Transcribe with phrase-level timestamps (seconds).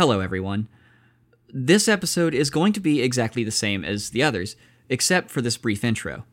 [0.00, 0.66] Hello, everyone.
[1.52, 4.56] This episode is going to be exactly the same as the others,
[4.88, 6.24] except for this brief intro.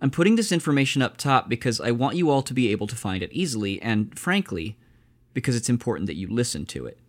[0.00, 2.96] I'm putting this information up top because I want you all to be able to
[2.96, 4.78] find it easily, and frankly,
[5.34, 7.00] because it's important that you listen to it.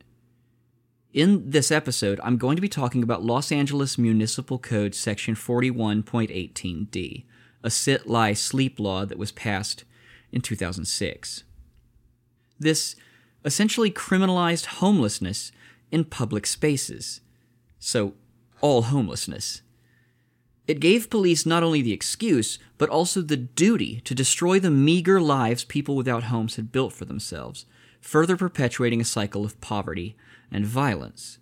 [1.13, 7.23] In this episode, I'm going to be talking about Los Angeles Municipal Code Section 41.18d,
[7.63, 9.85] a sit, lie, sleep law that was passed
[10.33, 11.45] in 2006.
[12.59, 12.97] This
[13.45, 15.53] essentially criminalized homelessness
[15.93, 17.21] in public spaces.
[17.77, 18.15] So,
[18.61, 19.61] all homelessness.
[20.67, 25.21] It gave police not only the excuse, but also the duty to destroy the meager
[25.21, 27.67] lives people without homes had built for themselves,
[28.01, 30.15] further perpetuating a cycle of poverty
[30.51, 31.37] and violence.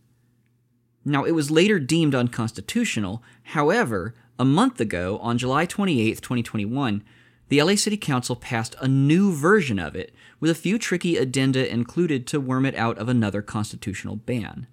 [1.05, 3.23] Now, it was later deemed unconstitutional.
[3.43, 7.03] However, a month ago, on July 28, 2021,
[7.51, 11.69] the LA City Council passed a new version of it with a few tricky addenda
[11.69, 14.67] included to worm it out of another constitutional ban.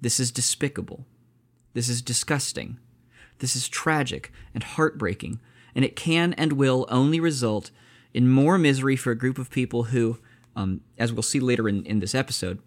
[0.00, 1.04] This is despicable.
[1.72, 2.78] This is disgusting.
[3.40, 5.40] This is tragic and heartbreaking,
[5.74, 7.72] and it can and will only result
[8.12, 10.18] in more misery for a group of people who,
[10.54, 12.62] um, as we'll see later in, in this episode,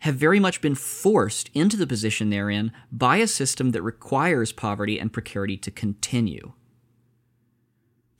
[0.00, 4.52] have very much been forced into the position they're in by a system that requires
[4.52, 6.52] poverty and precarity to continue.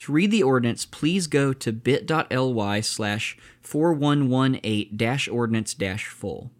[0.00, 6.50] To read the ordinance, please go to bit.ly slash 4118 ordinance full.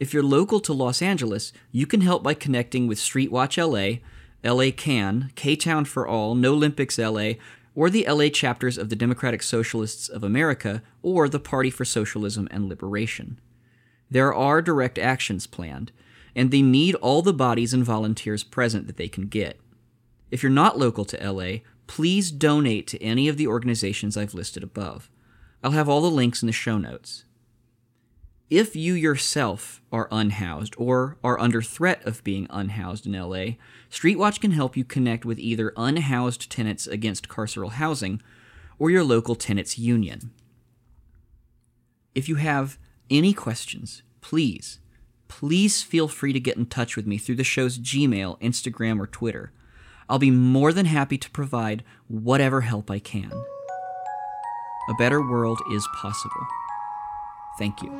[0.00, 4.00] If you're local to Los Angeles, you can help by connecting with Streetwatch LA,
[4.44, 7.34] LA Can, K Town for All, No Olympics LA,
[7.74, 12.48] or the LA chapters of the Democratic Socialists of America or the Party for Socialism
[12.50, 13.40] and Liberation.
[14.10, 15.92] There are direct actions planned,
[16.34, 19.58] and they need all the bodies and volunteers present that they can get.
[20.30, 24.62] If you're not local to LA, please donate to any of the organizations I've listed
[24.62, 25.10] above.
[25.62, 27.24] I'll have all the links in the show notes.
[28.50, 33.56] If you yourself are unhoused or are under threat of being unhoused in LA,
[33.90, 38.20] Streetwatch can help you connect with either unhoused tenants against carceral housing
[38.78, 40.32] or your local tenants union.
[42.14, 42.78] If you have
[43.08, 44.80] any questions, please,
[45.28, 49.06] please feel free to get in touch with me through the show's Gmail, Instagram, or
[49.06, 49.52] Twitter.
[50.08, 53.32] I'll be more than happy to provide whatever help I can.
[54.88, 56.46] A better world is possible.
[57.58, 57.90] Thank you.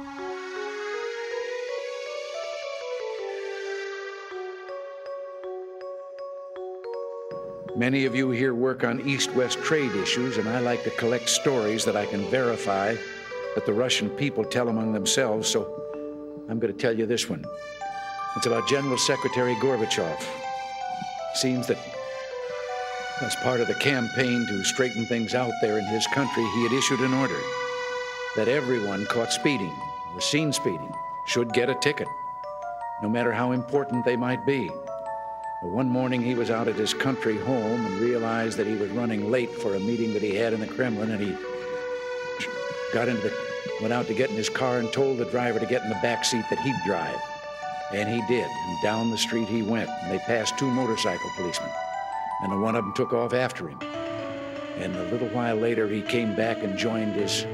[7.76, 11.28] Many of you here work on east west trade issues, and I like to collect
[11.28, 12.94] stories that I can verify
[13.54, 15.62] that the Russian people tell among themselves, so
[16.50, 17.44] I'm going to tell you this one.
[18.36, 20.22] It's about General Secretary Gorbachev.
[21.34, 21.78] Seems that
[23.22, 26.72] as part of the campaign to straighten things out there in his country, he had
[26.72, 27.38] issued an order
[28.36, 29.72] that everyone caught speeding
[30.14, 30.92] or seen speeding
[31.26, 32.08] should get a ticket,
[33.02, 34.68] no matter how important they might be.
[35.62, 38.90] But one morning he was out at his country home and realized that he was
[38.90, 41.36] running late for a meeting that he had in the Kremlin, and he
[42.92, 43.32] got into the,
[43.80, 46.00] went out to get in his car and told the driver to get in the
[46.02, 47.20] back seat that he'd drive.
[47.92, 48.46] And he did.
[48.46, 49.88] And down the street he went.
[49.88, 51.70] And they passed two motorcycle policemen.
[52.42, 53.78] And the one of them took off after him.
[54.78, 57.46] And a little while later he came back and joined his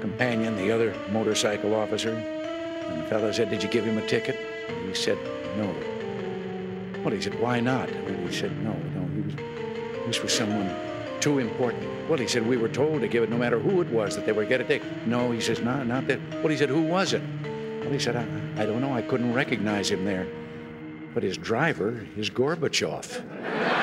[0.00, 2.12] companion, the other motorcycle officer.
[2.12, 4.36] And the fellow said, Did you give him a ticket?
[4.68, 5.18] And he said,
[5.56, 5.74] No.
[7.02, 7.90] Well, he said, Why not?
[7.90, 9.34] And he said, No, no, he was,
[10.06, 10.74] this was someone
[11.20, 12.08] too important.
[12.08, 14.26] Well, he said, we were told to give it no matter who it was that
[14.26, 14.82] they were going to take.
[15.06, 16.18] No, he says, not, not that.
[16.36, 17.22] Well, he said, who was it?
[17.80, 18.26] Well, he said, I,
[18.62, 18.92] I don't know.
[18.92, 20.26] I couldn't recognize him there.
[21.14, 23.79] But his driver is Gorbachev.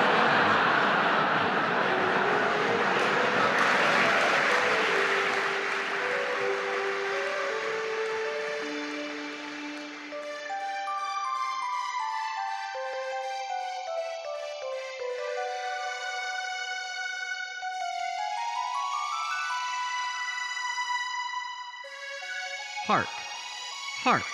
[24.08, 24.24] Hark,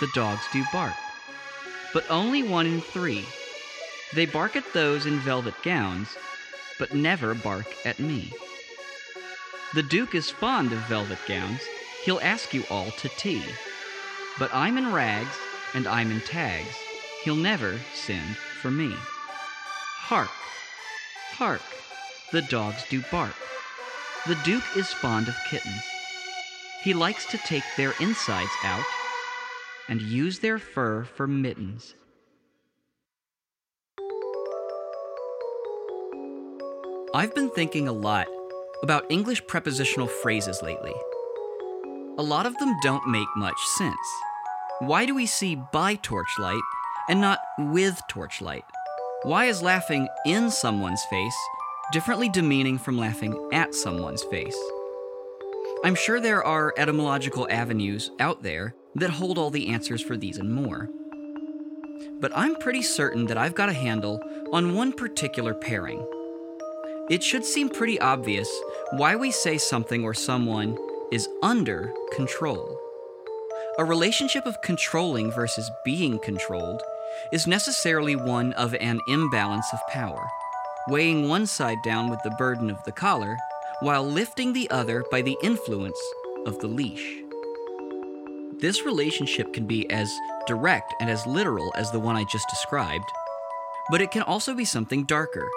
[0.00, 0.94] the dogs do bark.
[1.92, 3.26] But only one in three.
[4.14, 6.16] They bark at those in velvet gowns,
[6.78, 8.32] but never bark at me.
[9.74, 11.62] The Duke is fond of velvet gowns,
[12.04, 13.42] he'll ask you all to tea.
[14.38, 15.36] But I'm in rags,
[15.74, 16.76] and I'm in tags,
[17.24, 18.94] he'll never send for me.
[20.10, 20.30] Hark,
[21.32, 21.62] hark,
[22.30, 23.34] the dogs do bark.
[24.28, 25.91] The Duke is fond of kittens.
[26.82, 28.84] He likes to take their insides out
[29.88, 31.94] and use their fur for mittens.
[37.14, 38.26] I've been thinking a lot
[38.82, 40.94] about English prepositional phrases lately.
[42.18, 43.96] A lot of them don't make much sense.
[44.80, 46.62] Why do we see by torchlight
[47.08, 48.64] and not with torchlight?
[49.22, 51.36] Why is laughing in someone's face
[51.92, 54.58] differently demeaning from laughing at someone's face?
[55.84, 60.38] I'm sure there are etymological avenues out there that hold all the answers for these
[60.38, 60.88] and more.
[62.20, 64.20] But I'm pretty certain that I've got a handle
[64.52, 66.06] on one particular pairing.
[67.10, 68.48] It should seem pretty obvious
[68.92, 70.78] why we say something or someone
[71.10, 72.78] is under control.
[73.78, 76.80] A relationship of controlling versus being controlled
[77.32, 80.24] is necessarily one of an imbalance of power,
[80.86, 83.36] weighing one side down with the burden of the collar
[83.82, 86.00] while lifting the other by the influence
[86.46, 87.20] of the leash.
[88.60, 90.08] This relationship can be as
[90.46, 93.04] direct and as literal as the one I just described,
[93.90, 95.50] but it can also be something darker.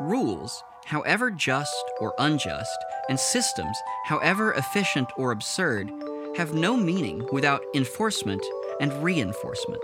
[0.00, 2.78] Rules, however just or unjust,
[3.10, 3.76] and systems,
[4.06, 5.92] however efficient or absurd,
[6.38, 8.42] have no meaning without enforcement
[8.80, 9.82] and reinforcement.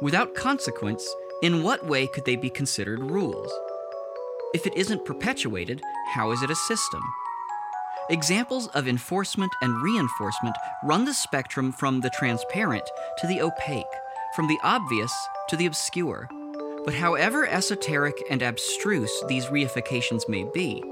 [0.00, 1.04] Without consequence,
[1.42, 3.50] in what way could they be considered rules?
[4.54, 5.82] If it isn't perpetuated,
[6.14, 7.02] how is it a system?
[8.08, 13.84] Examples of enforcement and reinforcement run the spectrum from the transparent to the opaque,
[14.34, 15.12] from the obvious
[15.50, 16.30] to the obscure.
[16.86, 20.82] But however esoteric and abstruse these reifications may be,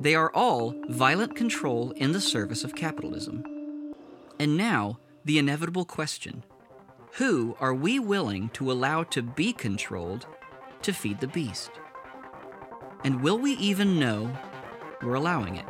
[0.00, 3.44] they are all violent control in the service of capitalism.
[4.40, 6.42] And now, the inevitable question
[7.12, 10.26] Who are we willing to allow to be controlled
[10.82, 11.70] to feed the beast?
[13.04, 14.30] And will we even know
[15.02, 15.64] we're allowing it?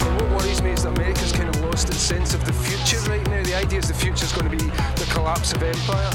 [0.00, 3.22] What worries me is that America's kind of lost its sense of the future right
[3.28, 3.42] now.
[3.42, 6.08] The idea is the future's going to be the collapse of empire,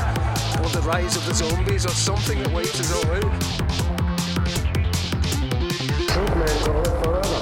[0.64, 3.44] or the rise of the zombies, or something that wipes us all out.
[6.10, 7.40] Superman's gonna live forever.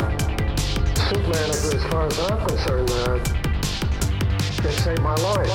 [1.08, 3.20] Superman, as far as I'm concerned, uh,
[4.68, 5.48] it saved my life.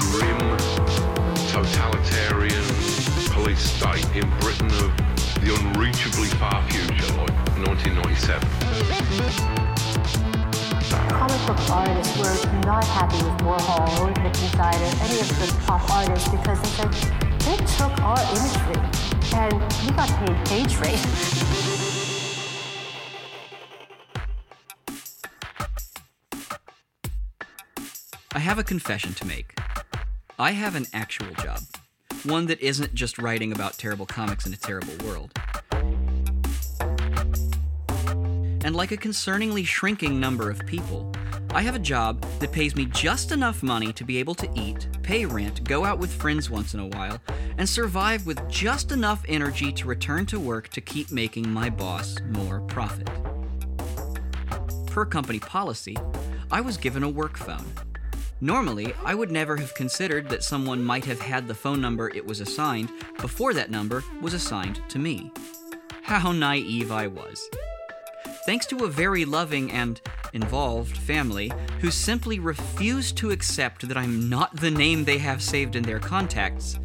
[0.00, 0.40] grim,
[1.52, 2.55] totalitarian
[3.56, 4.96] police state in Britain of
[5.40, 7.32] the unreachably far future, like
[7.66, 8.48] 1997.
[11.08, 15.90] comic book artists were not happy with Warhol or Nick Snyder, any of the top
[15.90, 16.92] artists, because they said
[17.40, 18.80] they took our imagery
[19.34, 19.54] and
[19.84, 21.04] we got paid page rate.
[28.32, 29.58] I have a confession to make.
[30.38, 31.60] I have an actual job,
[32.26, 35.32] one that isn't just writing about terrible comics in a terrible world.
[38.64, 41.12] And like a concerningly shrinking number of people,
[41.52, 44.88] I have a job that pays me just enough money to be able to eat,
[45.02, 47.20] pay rent, go out with friends once in a while,
[47.58, 52.18] and survive with just enough energy to return to work to keep making my boss
[52.28, 53.08] more profit.
[54.86, 55.96] Per company policy,
[56.50, 57.64] I was given a work phone.
[58.40, 62.26] Normally, I would never have considered that someone might have had the phone number it
[62.26, 65.32] was assigned before that number was assigned to me.
[66.02, 67.48] How naive I was.
[68.44, 70.00] Thanks to a very loving and
[70.34, 71.50] involved family
[71.80, 75.98] who simply refused to accept that I'm not the name they have saved in their
[75.98, 76.78] contacts,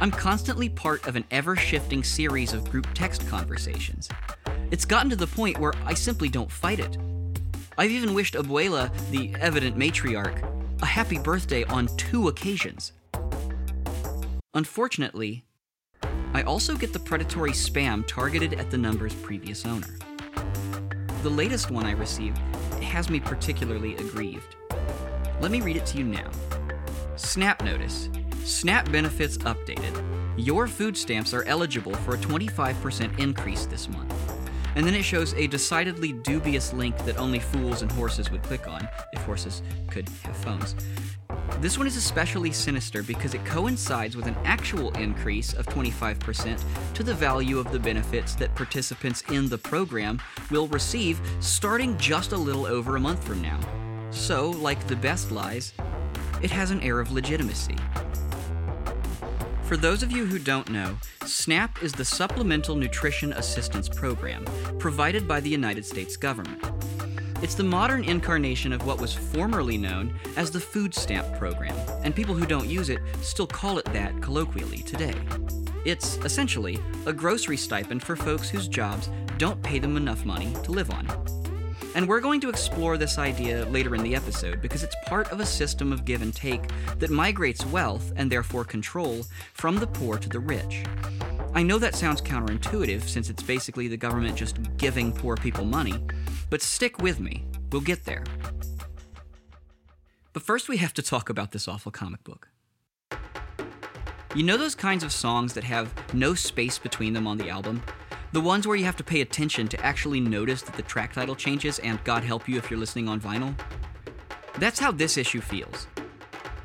[0.00, 4.08] I'm constantly part of an ever shifting series of group text conversations.
[4.70, 6.98] It's gotten to the point where I simply don't fight it.
[7.78, 12.92] I've even wished Abuela, the evident matriarch, a happy birthday on two occasions.
[14.52, 15.42] Unfortunately,
[16.34, 19.96] I also get the predatory spam targeted at the number's previous owner.
[21.22, 22.36] The latest one I received
[22.82, 24.56] has me particularly aggrieved.
[25.40, 26.30] Let me read it to you now.
[27.16, 28.10] Snap notice.
[28.44, 30.04] Snap benefits updated.
[30.36, 34.33] Your food stamps are eligible for a 25% increase this month.
[34.74, 38.66] And then it shows a decidedly dubious link that only fools and horses would click
[38.66, 40.74] on, if horses could have phones.
[41.60, 46.62] This one is especially sinister because it coincides with an actual increase of 25%
[46.94, 52.32] to the value of the benefits that participants in the program will receive starting just
[52.32, 53.60] a little over a month from now.
[54.10, 55.72] So, like the best lies,
[56.42, 57.76] it has an air of legitimacy.
[59.64, 60.94] For those of you who don't know,
[61.24, 64.44] SNAP is the Supplemental Nutrition Assistance Program
[64.78, 66.62] provided by the United States government.
[67.42, 72.14] It's the modern incarnation of what was formerly known as the Food Stamp Program, and
[72.14, 75.14] people who don't use it still call it that colloquially today.
[75.86, 80.72] It's essentially a grocery stipend for folks whose jobs don't pay them enough money to
[80.72, 81.43] live on.
[81.94, 85.38] And we're going to explore this idea later in the episode because it's part of
[85.38, 86.62] a system of give and take
[86.98, 90.84] that migrates wealth, and therefore control, from the poor to the rich.
[91.54, 95.94] I know that sounds counterintuitive since it's basically the government just giving poor people money,
[96.50, 98.24] but stick with me, we'll get there.
[100.32, 102.48] But first, we have to talk about this awful comic book.
[104.34, 107.80] You know those kinds of songs that have no space between them on the album?
[108.34, 111.36] The ones where you have to pay attention to actually notice that the track title
[111.36, 113.54] changes, and God help you if you're listening on vinyl?
[114.58, 115.86] That's how this issue feels.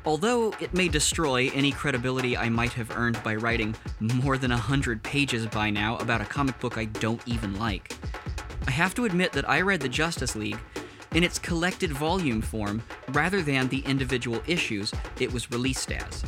[0.04, 4.56] Although it may destroy any credibility I might have earned by writing more than a
[4.56, 7.94] hundred pages by now about a comic book I don't even like,
[8.66, 10.58] I have to admit that I read the Justice League
[11.14, 16.24] in its collected volume form rather than the individual issues it was released as.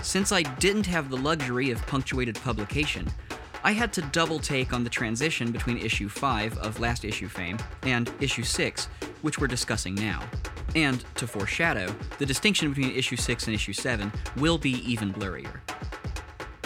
[0.00, 3.06] Since I didn't have the luxury of punctuated publication,
[3.64, 7.58] I had to double take on the transition between issue 5 of Last Issue fame
[7.84, 8.86] and issue 6,
[9.22, 10.20] which we're discussing now.
[10.74, 15.60] And to foreshadow, the distinction between issue 6 and issue 7 will be even blurrier.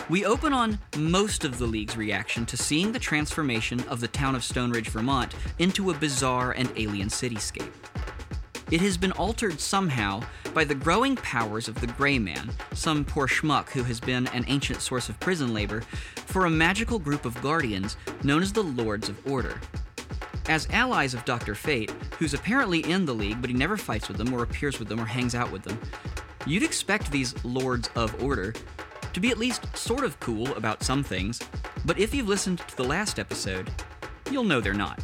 [0.08, 4.34] We open on most of the League's reaction to seeing the transformation of the town
[4.34, 7.72] of Stone Ridge, Vermont into a bizarre and alien cityscape.
[8.68, 13.28] It has been altered somehow by the growing powers of the Gray Man, some poor
[13.28, 15.82] schmuck who has been an ancient source of prison labor,
[16.16, 19.60] for a magical group of guardians known as the Lords of Order.
[20.48, 21.54] As allies of Dr.
[21.54, 24.88] Fate, who's apparently in the League but he never fights with them or appears with
[24.88, 25.80] them or hangs out with them,
[26.44, 28.52] you'd expect these Lords of Order
[29.12, 31.40] to be at least sort of cool about some things,
[31.84, 33.70] but if you've listened to the last episode,
[34.28, 35.00] you'll know they're not.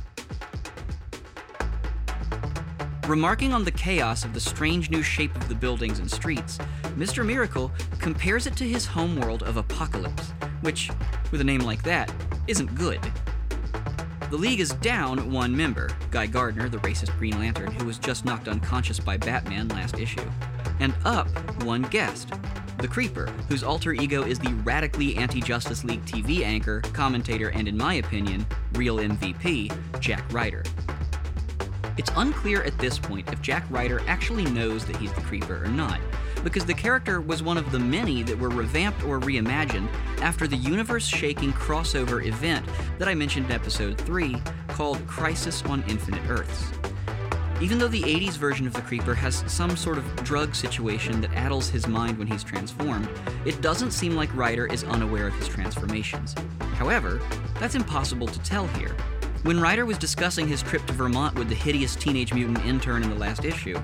[3.13, 6.57] Remarking on the chaos of the strange new shape of the buildings and streets,
[6.97, 7.23] Mr.
[7.23, 10.91] Miracle compares it to his homeworld of Apokolips, which,
[11.31, 12.11] with a name like that,
[12.49, 13.01] isn't good.
[14.31, 18.25] The League is down one member, Guy Gardner, the racist Green Lantern, who was just
[18.25, 20.25] knocked unconscious by Batman last issue,
[20.81, 21.29] and up
[21.65, 22.33] one guest,
[22.79, 27.69] the Creeper, whose alter ego is the radically anti Justice League TV anchor, commentator, and
[27.69, 30.63] in my opinion, real MVP, Jack Ryder.
[32.03, 35.69] It's unclear at this point if Jack Ryder actually knows that he's the Creeper or
[35.69, 36.01] not,
[36.43, 39.89] because the character was one of the many that were revamped or reimagined
[40.21, 42.67] after the universe shaking crossover event
[42.99, 44.35] that I mentioned in episode 3
[44.67, 46.73] called Crisis on Infinite Earths.
[47.61, 51.33] Even though the 80s version of the Creeper has some sort of drug situation that
[51.35, 53.09] addles his mind when he's transformed,
[53.45, 56.35] it doesn't seem like Ryder is unaware of his transformations.
[56.75, 57.21] However,
[57.61, 58.97] that's impossible to tell here.
[59.43, 63.11] When Ryder was discussing his trip to Vermont with the hideous teenage mutant intern in
[63.11, 63.77] the last issue,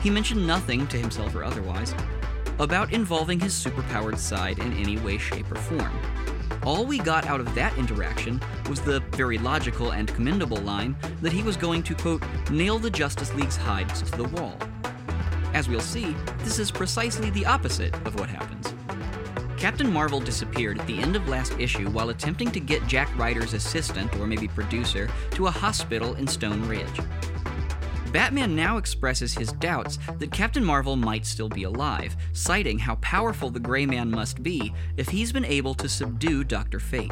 [0.00, 1.94] he mentioned nothing, to himself or otherwise,
[2.58, 5.92] about involving his superpowered side in any way, shape, or form.
[6.62, 11.34] All we got out of that interaction was the very logical and commendable line that
[11.34, 14.56] he was going to, quote, nail the Justice League's hides to the wall.
[15.52, 18.72] As we'll see, this is precisely the opposite of what happens.
[19.64, 23.54] Captain Marvel disappeared at the end of last issue while attempting to get Jack Ryder's
[23.54, 27.00] assistant, or maybe producer, to a hospital in Stone Ridge.
[28.12, 33.48] Batman now expresses his doubts that Captain Marvel might still be alive, citing how powerful
[33.48, 36.78] the Gray Man must be if he's been able to subdue Dr.
[36.78, 37.10] Fate.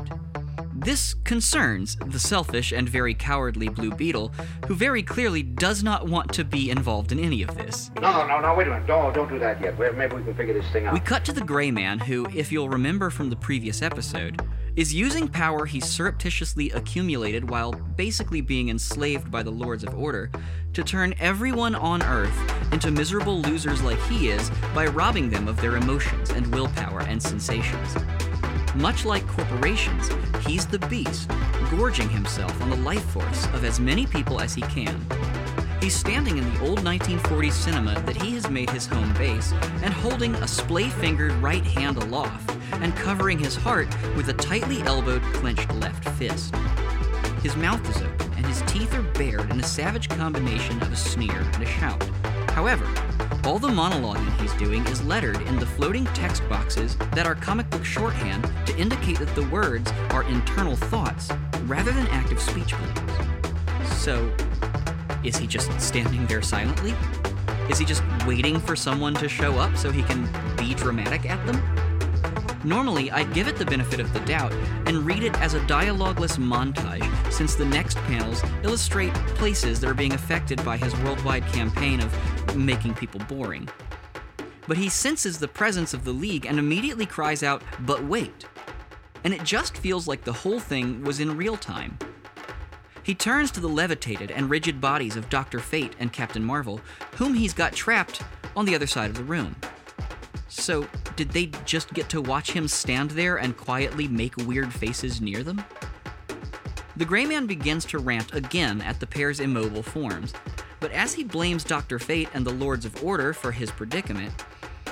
[0.84, 4.32] This concerns the selfish and very cowardly Blue Beetle,
[4.66, 7.92] who very clearly does not want to be involved in any of this.
[8.00, 8.88] No, no, no, no, wait a minute.
[8.88, 9.78] Don't, don't do that yet.
[9.78, 10.92] Maybe we can figure this thing out.
[10.92, 14.42] We cut to the Gray Man, who, if you'll remember from the previous episode,
[14.74, 20.32] is using power he surreptitiously accumulated while basically being enslaved by the Lords of Order
[20.72, 25.60] to turn everyone on Earth into miserable losers like he is by robbing them of
[25.60, 27.94] their emotions and willpower and sensations.
[28.74, 30.08] Much like corporations,
[30.46, 31.30] he's the beast,
[31.70, 34.98] gorging himself on the life force of as many people as he can.
[35.82, 39.52] He's standing in the old 1940s cinema that he has made his home base
[39.82, 44.80] and holding a splay fingered right hand aloft and covering his heart with a tightly
[44.82, 46.54] elbowed, clenched left fist.
[47.42, 50.96] His mouth is open and his teeth are bared in a savage combination of a
[50.96, 52.02] sneer and a shout.
[52.50, 52.86] However,
[53.44, 57.68] all the monologuing he's doing is lettered in the floating text boxes that are comic
[57.70, 61.30] book shorthand to indicate that the words are internal thoughts
[61.64, 63.96] rather than active speech bubbles.
[63.96, 64.34] So,
[65.24, 66.94] is he just standing there silently?
[67.68, 71.44] Is he just waiting for someone to show up so he can be dramatic at
[71.46, 71.81] them?
[72.64, 74.52] Normally, I'd give it the benefit of the doubt
[74.86, 79.94] and read it as a dialogueless montage, since the next panels illustrate places that are
[79.94, 83.68] being affected by his worldwide campaign of making people boring.
[84.68, 88.46] But he senses the presence of the League and immediately cries out, But wait!
[89.24, 91.98] And it just feels like the whole thing was in real time.
[93.02, 95.58] He turns to the levitated and rigid bodies of Dr.
[95.58, 96.80] Fate and Captain Marvel,
[97.16, 98.22] whom he's got trapped
[98.54, 99.56] on the other side of the room.
[100.48, 105.20] So, did they just get to watch him stand there and quietly make weird faces
[105.20, 105.62] near them?
[106.96, 110.34] The Gray Man begins to rant again at the pair's immobile forms,
[110.80, 111.98] but as he blames Dr.
[111.98, 114.32] Fate and the Lords of Order for his predicament,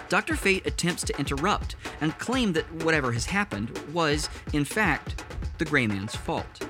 [0.09, 0.35] Dr.
[0.35, 5.25] Fate attempts to interrupt and claim that whatever has happened was, in fact,
[5.59, 6.67] the Gray Man's fault.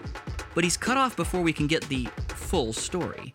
[0.55, 3.35] But he's cut off before we can get the full story.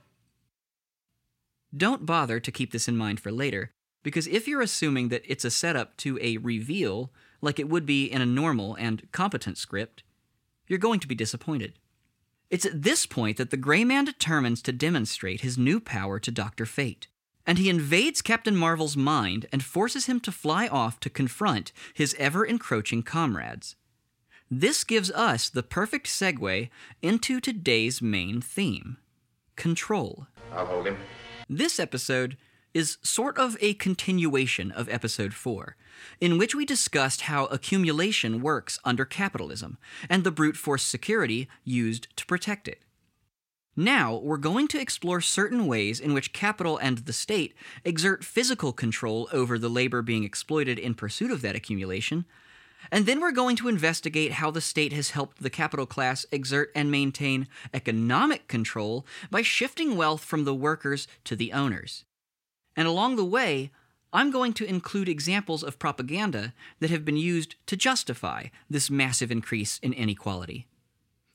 [1.75, 3.72] Don't bother to keep this in mind for later,
[4.05, 8.05] because if you're assuming that it's a setup to a reveal, like it would be
[8.05, 10.03] in a normal and competent script,
[10.67, 11.74] you're going to be disappointed.
[12.51, 16.29] It's at this point that the Gray Man determines to demonstrate his new power to
[16.29, 16.67] Dr.
[16.67, 17.07] Fate,
[17.47, 22.15] and he invades Captain Marvel's mind and forces him to fly off to confront his
[22.19, 23.75] ever encroaching comrades.
[24.51, 26.69] This gives us the perfect segue
[27.01, 28.97] into today's main theme
[29.55, 30.27] control.
[30.53, 30.97] I'll hold him.
[31.50, 32.38] This episode
[32.75, 35.77] is sort of a continuation of episode 4,
[36.20, 39.77] in which we discussed how accumulation works under capitalism
[40.10, 42.82] and the brute force security used to protect it.
[43.77, 47.55] Now, we're going to explore certain ways in which capital and the state
[47.86, 52.25] exert physical control over the labor being exploited in pursuit of that accumulation,
[52.91, 56.72] and then we're going to investigate how the state has helped the capital class exert
[56.75, 62.03] and maintain economic control by shifting wealth from the workers to the owners.
[62.75, 63.72] And along the way,
[64.12, 69.32] I'm going to include examples of propaganda that have been used to justify this massive
[69.32, 70.67] increase in inequality.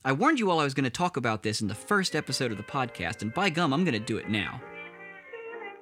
[0.02, 2.52] I warned you all I was going to talk about this in the first episode
[2.52, 4.62] of the podcast, and by gum, I'm going to do it now.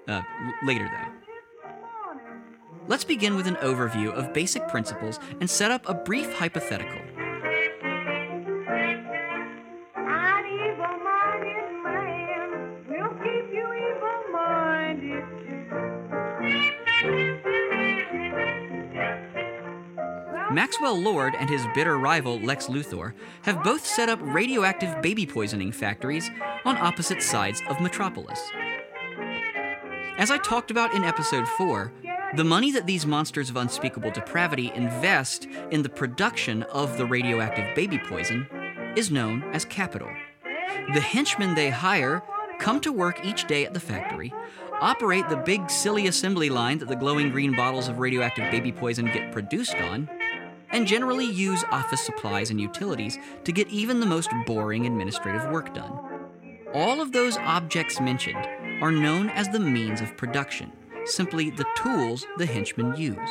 [0.09, 0.23] Uh,
[0.65, 1.71] later, though.
[2.89, 7.01] Let's begin with an overview of basic principles and set up a brief hypothetical.
[20.69, 25.73] Maxwell Lord and his bitter rival Lex Luthor have both set up radioactive baby poisoning
[25.73, 26.31] factories
[26.67, 28.39] on opposite sides of Metropolis.
[30.19, 31.91] As I talked about in episode 4,
[32.37, 37.75] the money that these monsters of unspeakable depravity invest in the production of the radioactive
[37.75, 38.47] baby poison
[38.95, 40.11] is known as capital.
[40.93, 42.23] The henchmen they hire
[42.59, 44.35] come to work each day at the factory,
[44.83, 49.07] operate the big silly assembly line that the glowing green bottles of radioactive baby poison
[49.07, 50.11] get produced on,
[50.71, 55.75] and generally use office supplies and utilities to get even the most boring administrative work
[55.75, 55.99] done.
[56.75, 58.47] All of those objects mentioned
[58.83, 60.73] are known as the means of production,
[61.05, 63.31] simply the tools the henchmen use.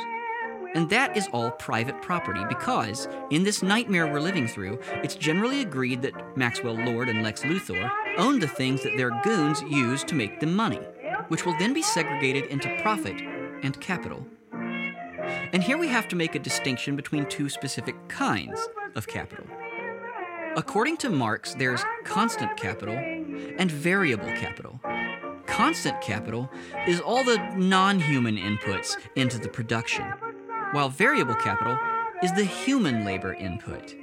[0.76, 5.62] And that is all private property because, in this nightmare we're living through, it's generally
[5.62, 10.16] agreed that Maxwell Lord and Lex Luthor own the things that their goons use to
[10.16, 10.80] make them money,
[11.30, 13.20] which will then be segregated into profit
[13.64, 14.26] and capital.
[15.54, 19.46] And here we have to make a distinction between two specific kinds of capital.
[20.56, 24.80] According to Marx, there's constant capital and variable capital.
[25.46, 26.50] Constant capital
[26.88, 30.06] is all the non human inputs into the production,
[30.72, 31.78] while variable capital
[32.24, 33.96] is the human labor input.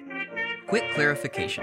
[0.66, 1.62] Quick clarification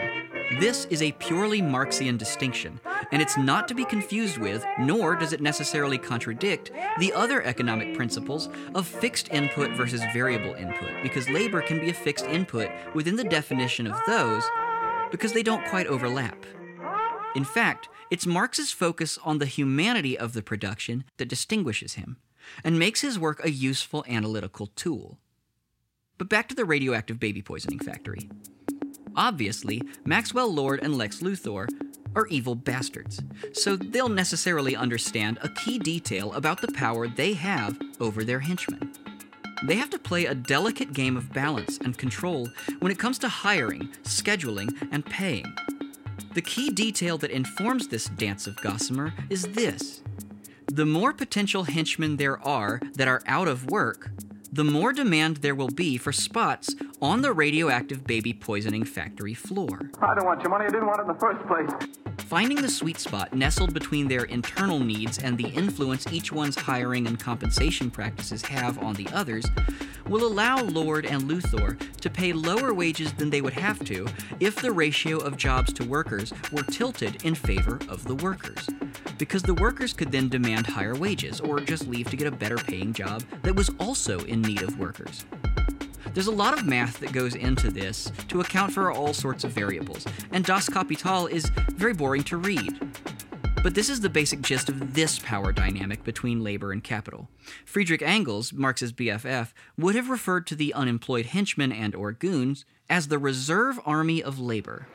[0.60, 2.80] this is a purely Marxian distinction,
[3.14, 7.96] and it's not to be confused with, nor does it necessarily contradict, the other economic
[7.96, 13.16] principles of fixed input versus variable input, because labor can be a fixed input within
[13.16, 14.44] the definition of those
[15.10, 16.46] because they don't quite overlap.
[17.34, 22.18] In fact, it's Marx's focus on the humanity of the production that distinguishes him
[22.64, 25.18] and makes his work a useful analytical tool.
[26.18, 28.30] But back to the radioactive baby poisoning factory.
[29.16, 31.68] Obviously, Maxwell Lord and Lex Luthor
[32.16, 33.22] are evil bastards,
[33.54, 38.92] so they'll necessarily understand a key detail about the power they have over their henchmen.
[39.64, 43.30] They have to play a delicate game of balance and control when it comes to
[43.30, 45.54] hiring, scheduling, and paying.
[46.34, 50.02] The key detail that informs this dance of gossamer is this
[50.68, 54.10] the more potential henchmen there are that are out of work,
[54.52, 59.90] the more demand there will be for spots on the radioactive baby poisoning factory floor.
[60.02, 60.66] I don't want your money.
[60.66, 62.01] I didn't want it in the first place.
[62.28, 67.08] Finding the sweet spot nestled between their internal needs and the influence each one's hiring
[67.08, 69.46] and compensation practices have on the others
[70.08, 74.08] will allow Lord and Luthor to pay lower wages than they would have to
[74.40, 78.70] if the ratio of jobs to workers were tilted in favor of the workers.
[79.18, 82.58] Because the workers could then demand higher wages or just leave to get a better
[82.58, 85.26] paying job that was also in need of workers.
[86.14, 89.52] There's a lot of math that goes into this to account for all sorts of
[89.52, 92.80] variables, and Das Kapital is very boring to read.
[93.64, 97.30] But this is the basic gist of this power dynamic between labor and capital.
[97.64, 103.08] Friedrich Engels, Marx's BFF, would have referred to the unemployed henchmen and or goons as
[103.08, 104.88] the reserve army of labor.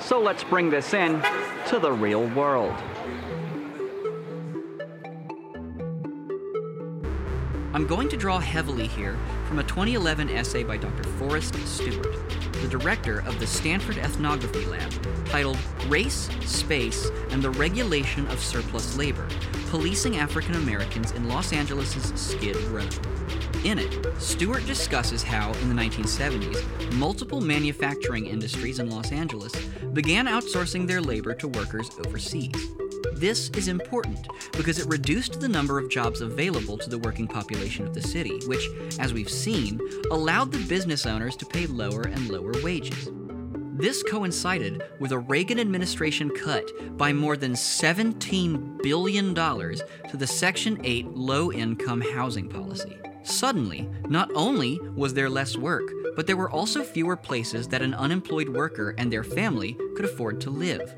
[0.00, 1.22] So let's bring this in
[1.68, 2.74] to the real world.
[7.76, 11.02] I'm going to draw heavily here from a 2011 essay by Dr.
[11.18, 12.10] Forrest Stuart,
[12.62, 14.90] the director of the Stanford Ethnography Lab,
[15.26, 19.28] titled Race, Space, and the Regulation of Surplus Labor
[19.68, 22.88] Policing African Americans in Los Angeles' Skid Row.
[23.62, 29.54] In it, Stuart discusses how, in the 1970s, multiple manufacturing industries in Los Angeles
[29.92, 32.54] began outsourcing their labor to workers overseas.
[33.16, 37.86] This is important because it reduced the number of jobs available to the working population
[37.86, 42.28] of the city, which, as we've seen, allowed the business owners to pay lower and
[42.28, 43.08] lower wages.
[43.78, 50.78] This coincided with a Reagan administration cut by more than $17 billion to the Section
[50.84, 52.98] 8 low income housing policy.
[53.22, 57.94] Suddenly, not only was there less work, but there were also fewer places that an
[57.94, 60.94] unemployed worker and their family could afford to live.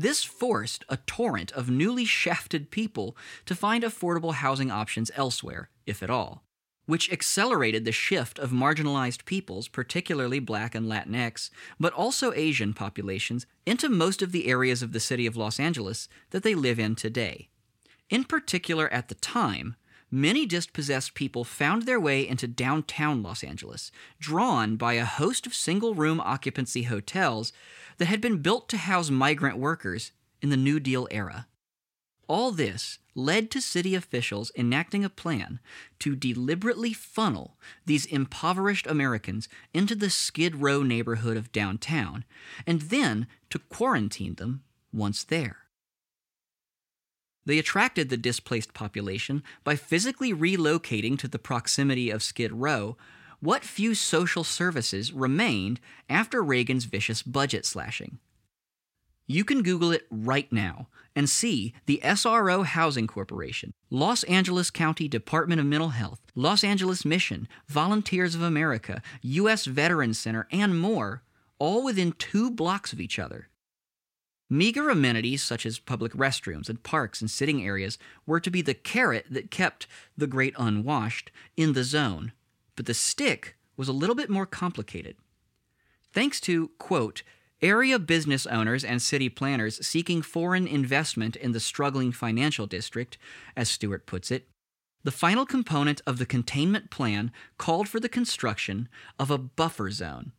[0.00, 6.02] This forced a torrent of newly shafted people to find affordable housing options elsewhere, if
[6.02, 6.42] at all,
[6.86, 13.44] which accelerated the shift of marginalized peoples, particularly Black and Latinx, but also Asian populations,
[13.66, 16.94] into most of the areas of the city of Los Angeles that they live in
[16.94, 17.50] today.
[18.08, 19.76] In particular, at the time,
[20.10, 25.52] many dispossessed people found their way into downtown Los Angeles, drawn by a host of
[25.52, 27.52] single room occupancy hotels
[28.00, 31.46] that had been built to house migrant workers in the New Deal era.
[32.26, 35.60] All this led to city officials enacting a plan
[35.98, 42.24] to deliberately funnel these impoverished Americans into the Skid Row neighborhood of downtown,
[42.66, 44.62] and then to quarantine them
[44.94, 45.58] once there.
[47.44, 52.96] They attracted the displaced population by physically relocating to the proximity of Skid Row
[53.40, 58.18] what few social services remained after Reagan's vicious budget slashing.
[59.26, 65.06] You can Google it right now and see the SRO Housing Corporation, Los Angeles County
[65.06, 69.66] Department of Mental Health, Los Angeles Mission, Volunteers of America, U.S.
[69.66, 71.22] Veterans Center, and more,
[71.60, 73.48] all within two blocks of each other.
[74.52, 78.74] Meager amenities such as public restrooms and parks and sitting areas were to be the
[78.74, 82.32] carrot that kept the great unwashed in the zone,
[82.80, 85.14] but the stick was a little bit more complicated.
[86.14, 87.22] Thanks to, quote,
[87.60, 93.18] area business owners and city planners seeking foreign investment in the struggling financial district,
[93.54, 94.48] as Stuart puts it,
[95.04, 98.88] the final component of the containment plan called for the construction
[99.18, 100.32] of a buffer zone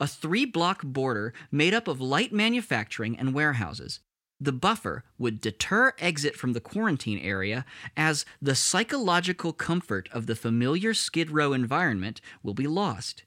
[0.00, 4.00] a three block border made up of light manufacturing and warehouses.
[4.44, 7.64] The buffer would deter exit from the quarantine area
[7.96, 13.24] as the psychological comfort of the familiar Skid Row environment will be lost.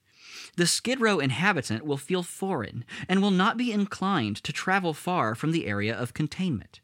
[0.58, 5.34] The Skid Row inhabitant will feel foreign and will not be inclined to travel far
[5.34, 6.82] from the area of containment.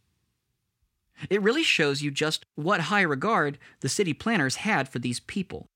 [1.30, 5.70] It really shows you just what high regard the city planners had for these people.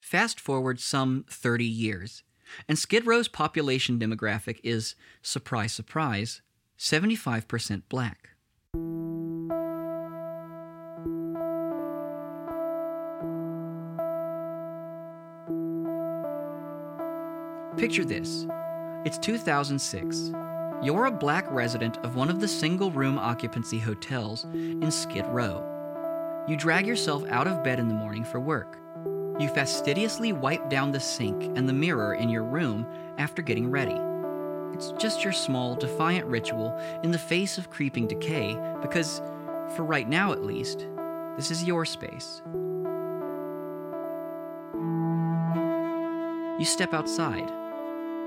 [0.00, 2.22] Fast forward some 30 years.
[2.68, 6.40] And Skid Row's population demographic is, surprise, surprise,
[6.80, 8.30] 75% black.
[17.76, 18.46] Picture this
[19.04, 20.32] it's 2006.
[20.82, 25.62] You're a black resident of one of the single room occupancy hotels in Skid Row.
[26.48, 28.78] You drag yourself out of bed in the morning for work.
[29.38, 32.86] You fastidiously wipe down the sink and the mirror in your room
[33.18, 34.00] after getting ready.
[34.80, 39.20] It's just your small, defiant ritual in the face of creeping decay because,
[39.76, 40.86] for right now at least,
[41.36, 42.40] this is your space.
[46.58, 47.50] You step outside.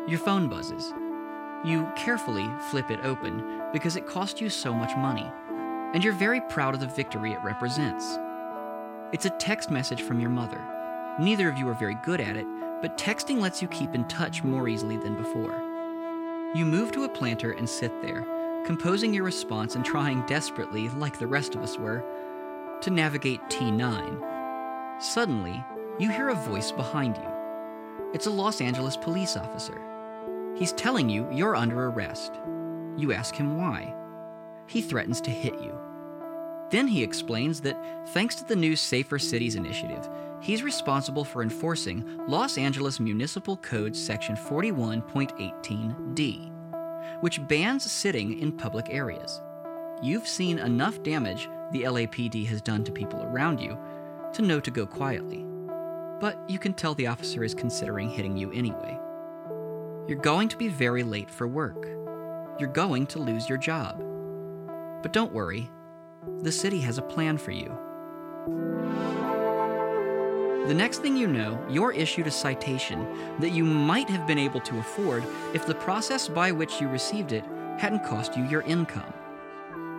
[0.08, 0.94] Your phone buzzes.
[1.66, 5.26] You carefully flip it open because it cost you so much money,
[5.96, 8.20] and you're very proud of the victory it represents.
[9.12, 10.62] It's a text message from your mother.
[11.20, 12.46] Neither of you are very good at it,
[12.80, 15.63] but texting lets you keep in touch more easily than before.
[16.56, 18.24] You move to a planter and sit there,
[18.64, 22.04] composing your response and trying desperately, like the rest of us were,
[22.82, 25.02] to navigate T9.
[25.02, 25.64] Suddenly,
[25.98, 28.12] you hear a voice behind you.
[28.14, 29.82] It's a Los Angeles police officer.
[30.56, 32.34] He's telling you you're under arrest.
[32.98, 33.92] You ask him why.
[34.68, 35.76] He threatens to hit you.
[36.70, 40.08] Then he explains that thanks to the new Safer Cities initiative,
[40.44, 46.52] he's responsible for enforcing Los Angeles Municipal Code Section 41.18d,
[47.22, 49.42] which bans sitting in public areas.
[50.02, 53.78] You've seen enough damage the LAPD has done to people around you
[54.34, 55.46] to know to go quietly.
[56.20, 59.00] But you can tell the officer is considering hitting you anyway.
[60.08, 61.88] You're going to be very late for work.
[62.60, 64.04] you're going to lose your job.
[65.02, 65.70] But don't worry,
[66.42, 67.78] the city has a plan for you.
[70.68, 73.06] The next thing you know, you're issued a citation
[73.40, 77.34] that you might have been able to afford if the process by which you received
[77.34, 77.44] it
[77.78, 79.14] hadn't cost you your income.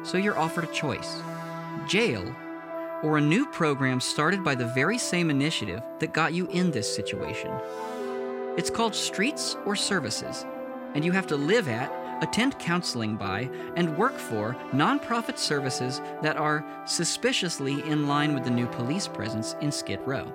[0.05, 1.21] So you're offered a choice
[1.87, 2.35] jail
[3.03, 6.93] or a new program started by the very same initiative that got you in this
[6.95, 7.51] situation.
[8.57, 10.47] It's called Streets or Services,
[10.95, 16.39] and you have to live at, attend counseling by, and work for nonprofit services that
[16.39, 20.33] are suspiciously in line with the new police presence in Skid Row.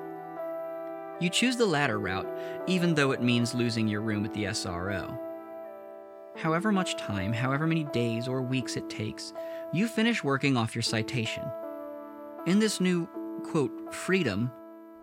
[1.20, 2.28] You choose the latter route,
[2.68, 5.20] even though it means losing your room at the SRO.
[6.38, 9.34] However much time, however many days or weeks it takes,
[9.74, 11.44] you finish working off your citation.
[12.48, 13.08] In this new,
[13.44, 14.50] quote, freedom,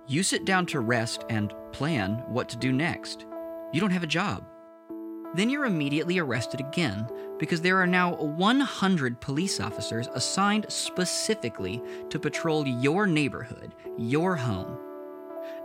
[0.07, 3.26] you sit down to rest and plan what to do next.
[3.72, 4.42] You don't have a job.
[5.35, 7.07] Then you're immediately arrested again
[7.38, 14.79] because there are now 100 police officers assigned specifically to patrol your neighborhood, your home.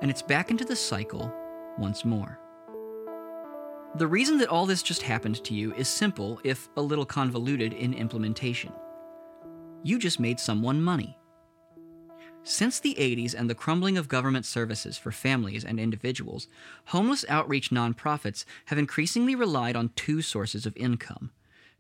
[0.02, 1.32] And it's back into the cycle
[1.78, 2.40] once more.
[3.96, 7.74] The reason that all this just happened to you is simple, if a little convoluted
[7.74, 8.72] in implementation.
[9.84, 11.18] You just made someone money.
[12.44, 16.48] Since the 80s and the crumbling of government services for families and individuals,
[16.86, 21.32] homeless outreach nonprofits have increasingly relied on two sources of income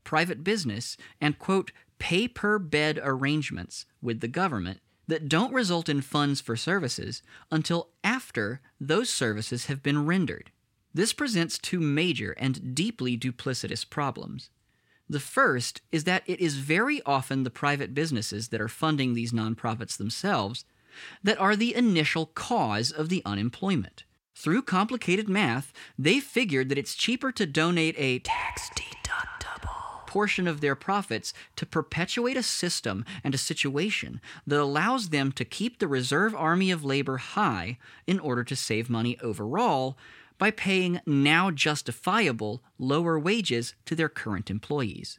[0.03, 4.79] private business and, quote, pay per bed arrangements with the government
[5.11, 7.21] that don't result in funds for services
[7.51, 10.51] until after those services have been rendered.
[10.93, 14.49] This presents two major and deeply duplicitous problems.
[15.09, 19.33] The first is that it is very often the private businesses that are funding these
[19.33, 20.63] nonprofits themselves
[21.21, 24.05] that are the initial cause of the unemployment.
[24.33, 29.40] Through complicated math, they figured that it's cheaper to donate a tax deductible
[30.11, 35.45] portion of their profits to perpetuate a system and a situation that allows them to
[35.45, 39.97] keep the reserve army of labor high in order to save money overall
[40.37, 45.17] by paying now justifiable lower wages to their current employees.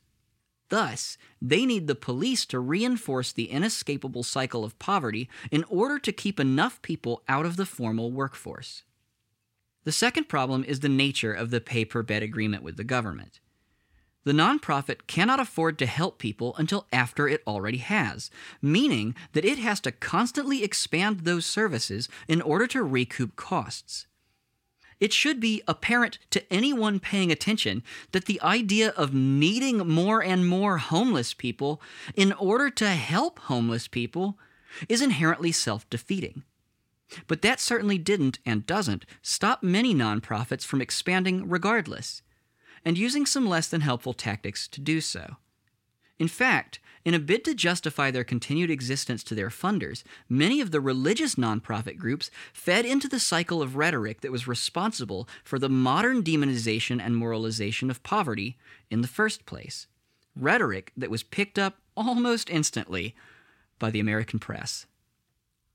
[0.69, 6.13] Thus, they need the police to reinforce the inescapable cycle of poverty in order to
[6.13, 8.83] keep enough people out of the formal workforce.
[9.85, 13.41] The second problem is the nature of the pay per bed agreement with the government.
[14.25, 18.31] The nonprofit cannot afford to help people until after it already has,
[18.61, 24.07] meaning that it has to constantly expand those services in order to recoup costs.
[25.01, 27.83] It should be apparent to anyone paying attention
[28.13, 31.83] that the idea of needing more and more homeless people
[32.15, 34.39] in order to help homeless people
[34.89, 36.45] is inherently self defeating.
[37.27, 42.23] But that certainly didn't and doesn't stop many nonprofits from expanding regardless,
[42.85, 45.37] and using some less than helpful tactics to do so.
[46.19, 50.71] In fact, in a bid to justify their continued existence to their funders, many of
[50.71, 55.69] the religious nonprofit groups fed into the cycle of rhetoric that was responsible for the
[55.69, 58.57] modern demonization and moralization of poverty
[58.91, 59.89] in the first place.
[60.37, 63.17] Rhetoric that was picked up almost instantly
[63.79, 64.87] by the American press.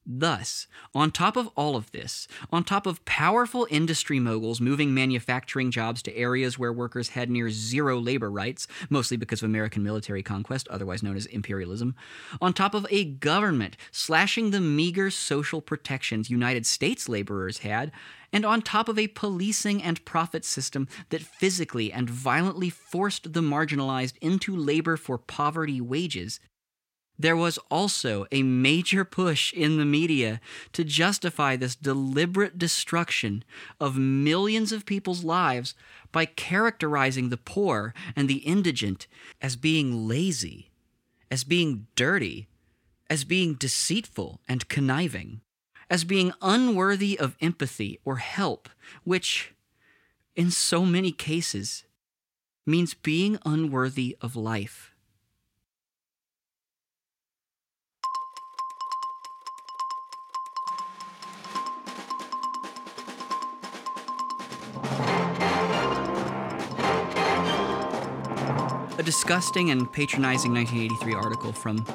[0.09, 5.69] Thus, on top of all of this, on top of powerful industry moguls moving manufacturing
[5.69, 10.23] jobs to areas where workers had near zero labor rights, mostly because of American military
[10.23, 11.93] conquest, otherwise known as imperialism,
[12.39, 17.91] on top of a government slashing the meager social protections United States laborers had,
[18.31, 23.41] and on top of a policing and profit system that physically and violently forced the
[23.41, 26.39] marginalized into labor for poverty wages,
[27.19, 30.39] there was also a major push in the media
[30.73, 33.43] to justify this deliberate destruction
[33.79, 35.73] of millions of people's lives
[36.11, 39.07] by characterizing the poor and the indigent
[39.41, 40.69] as being lazy,
[41.31, 42.47] as being dirty,
[43.09, 45.41] as being deceitful and conniving,
[45.89, 48.69] as being unworthy of empathy or help,
[49.03, 49.53] which,
[50.35, 51.83] in so many cases,
[52.65, 54.93] means being unworthy of life.
[68.97, 71.85] A disgusting and patronizing 1983 article from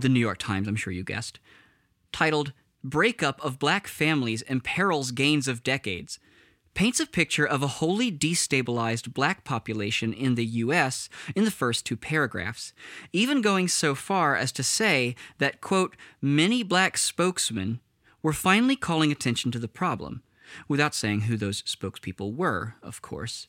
[0.00, 1.38] the New York Times, I'm sure you guessed,
[2.12, 6.18] titled Breakup of Black Families Imperils Gains of Decades,
[6.74, 11.08] paints a picture of a wholly destabilized black population in the U.S.
[11.36, 12.72] in the first two paragraphs,
[13.12, 17.78] even going so far as to say that, quote, many black spokesmen
[18.20, 20.22] were finally calling attention to the problem,
[20.66, 23.46] without saying who those spokespeople were, of course.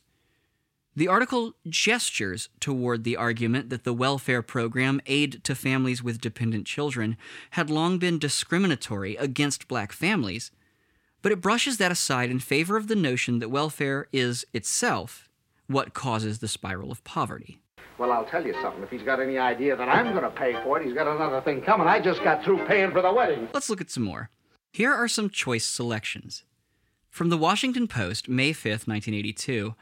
[0.96, 6.66] The article gestures toward the argument that the welfare program, Aid to Families with Dependent
[6.66, 7.16] Children,
[7.50, 10.50] had long been discriminatory against black families,
[11.22, 15.28] but it brushes that aside in favor of the notion that welfare is itself
[15.68, 17.60] what causes the spiral of poverty.
[17.96, 18.82] Well, I'll tell you something.
[18.82, 21.40] If he's got any idea that I'm going to pay for it, he's got another
[21.40, 21.86] thing coming.
[21.86, 23.48] I just got through paying for the wedding.
[23.54, 24.30] Let's look at some more.
[24.72, 26.42] Here are some choice selections.
[27.10, 29.76] From the Washington Post, May 5th, 1982,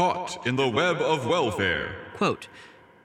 [0.00, 1.94] Caught in the web of welfare.
[2.14, 2.48] Quote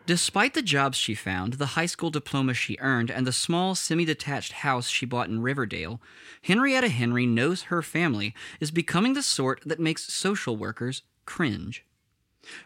[0.05, 4.05] Despite the jobs she found, the high school diploma she earned, and the small semi
[4.05, 5.99] detached house she bought in Riverdale,
[6.43, 11.83] Henrietta Henry knows her family is becoming the sort that makes social workers cringe.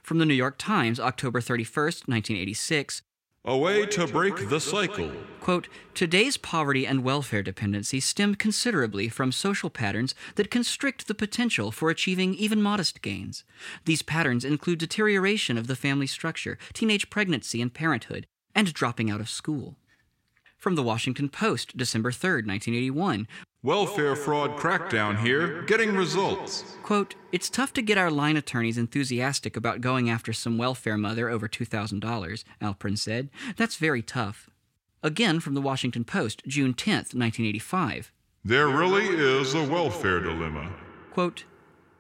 [0.04, 3.02] From the New York Times, October 31st, 1986,
[3.46, 5.10] A way to break the cycle.
[5.40, 11.72] Quote, Today's poverty and welfare dependency stem considerably from social patterns that constrict the potential
[11.72, 13.46] for achieving even modest gains.
[13.86, 19.22] These patterns include deterioration of the family structure, teenage pregnancy and parenthood, and dropping out
[19.22, 19.78] of school.
[20.60, 23.30] From the Washington Post, December 3, 1981,
[23.64, 26.76] Welfare fraud crackdown here, getting results.
[26.84, 31.30] Quote, It's tough to get our line attorneys enthusiastic about going after some welfare mother
[31.30, 33.30] over $2,000, Alprin said.
[33.56, 34.50] That's very tough.
[35.02, 38.12] Again from the Washington Post, June 10, 1985.
[38.44, 40.74] There really is a welfare dilemma.
[41.12, 41.46] Quote,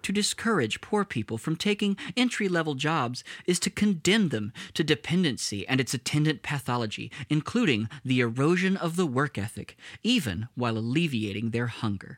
[0.09, 5.67] to discourage poor people from taking entry level jobs is to condemn them to dependency
[5.67, 11.67] and its attendant pathology, including the erosion of the work ethic, even while alleviating their
[11.67, 12.17] hunger.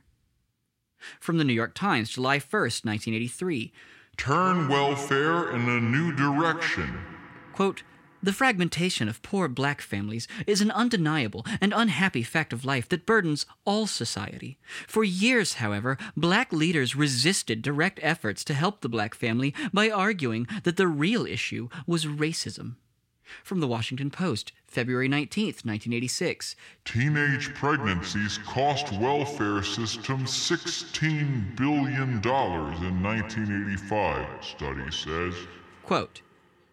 [1.19, 3.73] From the New York Times, July 1, 1983.
[4.15, 6.97] Turn welfare in a new direction.
[7.51, 7.83] Quote,
[8.23, 13.05] the fragmentation of poor black families is an undeniable and unhappy fact of life that
[13.05, 14.57] burdens all society.
[14.87, 20.47] For years, however, black leaders resisted direct efforts to help the black family by arguing
[20.63, 22.75] that the real issue was racism.
[23.43, 26.55] From the Washington Post, February 19th, 1986.
[26.85, 35.33] Teenage pregnancies cost welfare system $16 billion in 1985, study says.
[35.83, 36.21] Quote,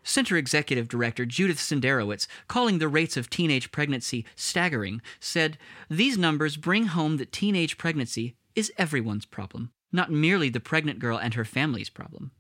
[0.09, 5.59] Center Executive Director Judith Senderowitz, calling the rates of teenage pregnancy staggering, said,
[5.91, 11.19] These numbers bring home that teenage pregnancy is everyone's problem, not merely the pregnant girl
[11.19, 12.31] and her family's problem.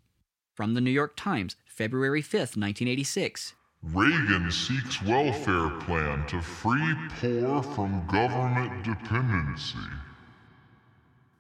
[0.55, 3.53] From the New York Times, February 5th, 1986.
[3.83, 9.77] Reagan seeks welfare plan to free poor from government dependency.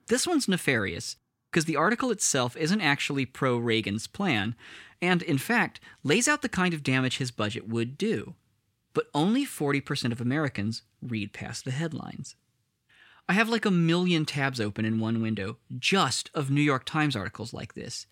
[0.08, 1.16] This one's nefarious
[1.58, 4.54] because the article itself isn't actually pro Reagan's plan,
[5.02, 8.36] and in fact lays out the kind of damage his budget would do.
[8.94, 12.36] But only 40% of Americans read past the headlines.
[13.28, 17.16] I have like a million tabs open in one window just of New York Times
[17.16, 18.06] articles like this.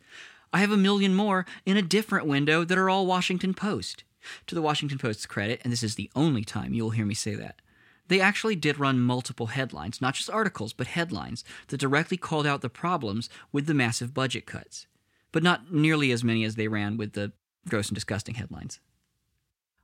[0.53, 4.03] I have a million more in a different window that are all Washington Post.
[4.49, 7.37] To the Washington Post's credit, and this is the only time you'll hear me say
[7.37, 7.63] that,
[8.09, 12.61] they actually did run multiple headlines, not just articles, but headlines that directly called out
[12.61, 14.87] the problems with the massive budget cuts,
[15.33, 17.33] but not nearly as many as they ran with the
[17.69, 18.81] gross and disgusting headlines.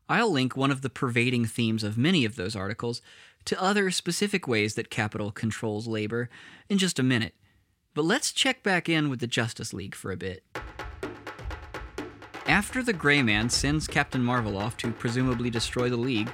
[0.08, 3.02] I'll link one of the pervading themes of many of those articles
[3.44, 6.28] to other specific ways that capital controls labor
[6.68, 7.34] in just a minute.
[7.94, 10.44] But let's check back in with the Justice League for a bit.
[12.46, 16.30] After the Gray Man sends Captain Marvel off to presumably destroy the League,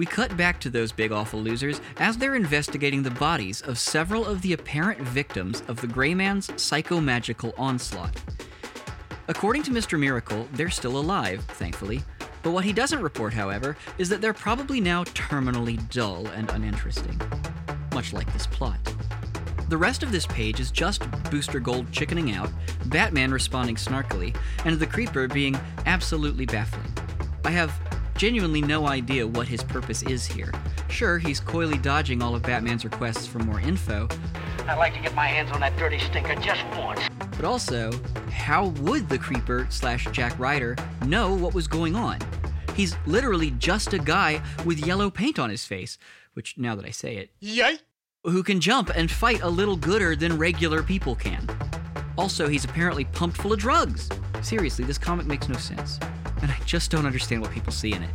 [0.00, 4.24] we cut back to those big awful losers as they're investigating the bodies of several
[4.24, 8.16] of the apparent victims of the Gray Man's psychomagical onslaught.
[9.28, 10.00] According to Mr.
[10.00, 12.00] Miracle, they're still alive, thankfully,
[12.42, 17.20] but what he doesn't report, however, is that they're probably now terminally dull and uninteresting.
[17.92, 18.78] Much like this plot.
[19.68, 22.48] The rest of this page is just Booster Gold chickening out,
[22.86, 24.34] Batman responding snarkily,
[24.64, 26.90] and the Creeper being absolutely baffling.
[27.44, 27.78] I have
[28.20, 30.52] genuinely no idea what his purpose is here.
[30.90, 34.06] Sure, he's coyly dodging all of Batman's requests for more info,
[34.68, 37.00] I'd like to get my hands on that dirty stinker just once.
[37.34, 37.90] but also,
[38.30, 40.76] how would the Creeper slash Jack Ryder
[41.06, 42.18] know what was going on?
[42.74, 45.96] He's literally just a guy with yellow paint on his face,
[46.34, 47.78] which now that I say it, Yay!
[48.24, 51.48] who can jump and fight a little gooder than regular people can.
[52.18, 54.10] Also, he's apparently pumped full of drugs.
[54.42, 55.98] Seriously, this comic makes no sense.
[56.42, 58.10] And I just don't understand what people see in it.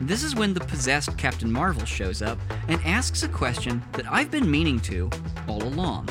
[0.00, 2.38] This is when the possessed Captain Marvel shows up
[2.68, 5.10] and asks a question that I've been meaning to
[5.48, 6.08] all along.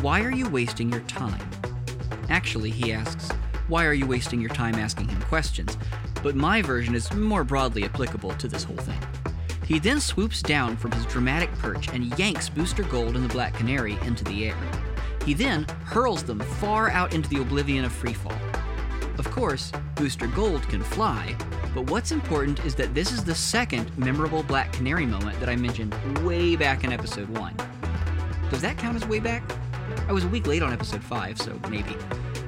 [0.00, 1.48] Why are you wasting your time?
[2.28, 3.30] Actually, he asks,
[3.68, 5.76] why are you wasting your time asking him questions?
[6.22, 9.00] But my version is more broadly applicable to this whole thing.
[9.66, 13.52] He then swoops down from his dramatic perch and yanks Booster Gold and the Black
[13.52, 14.56] Canary into the air.
[15.26, 18.34] He then hurls them far out into the oblivion of freefall.
[19.18, 21.34] Of course, Booster Gold can fly,
[21.74, 25.56] but what's important is that this is the second memorable Black Canary moment that I
[25.56, 25.92] mentioned
[26.24, 27.56] way back in episode 1.
[28.48, 29.42] Does that count as way back?
[30.06, 31.96] I was a week late on episode 5, so maybe.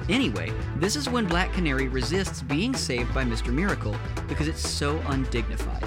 [0.07, 3.53] Anyway, this is when Black Canary resists being saved by Mr.
[3.53, 3.95] Miracle
[4.29, 5.83] because it's so undignified.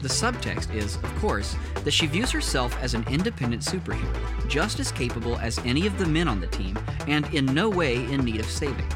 [0.00, 4.90] The subtext is, of course, that she views herself as an independent superhero, just as
[4.90, 6.76] capable as any of the men on the team,
[7.06, 8.88] and in no way in need of saving.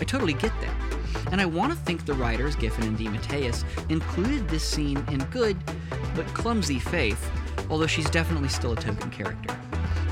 [0.00, 0.74] I totally get that.
[1.30, 5.56] And I want to think the writers, Giffen and DeMatteis, included this scene in good,
[6.16, 7.30] but clumsy faith,
[7.68, 9.56] although she's definitely still a token character.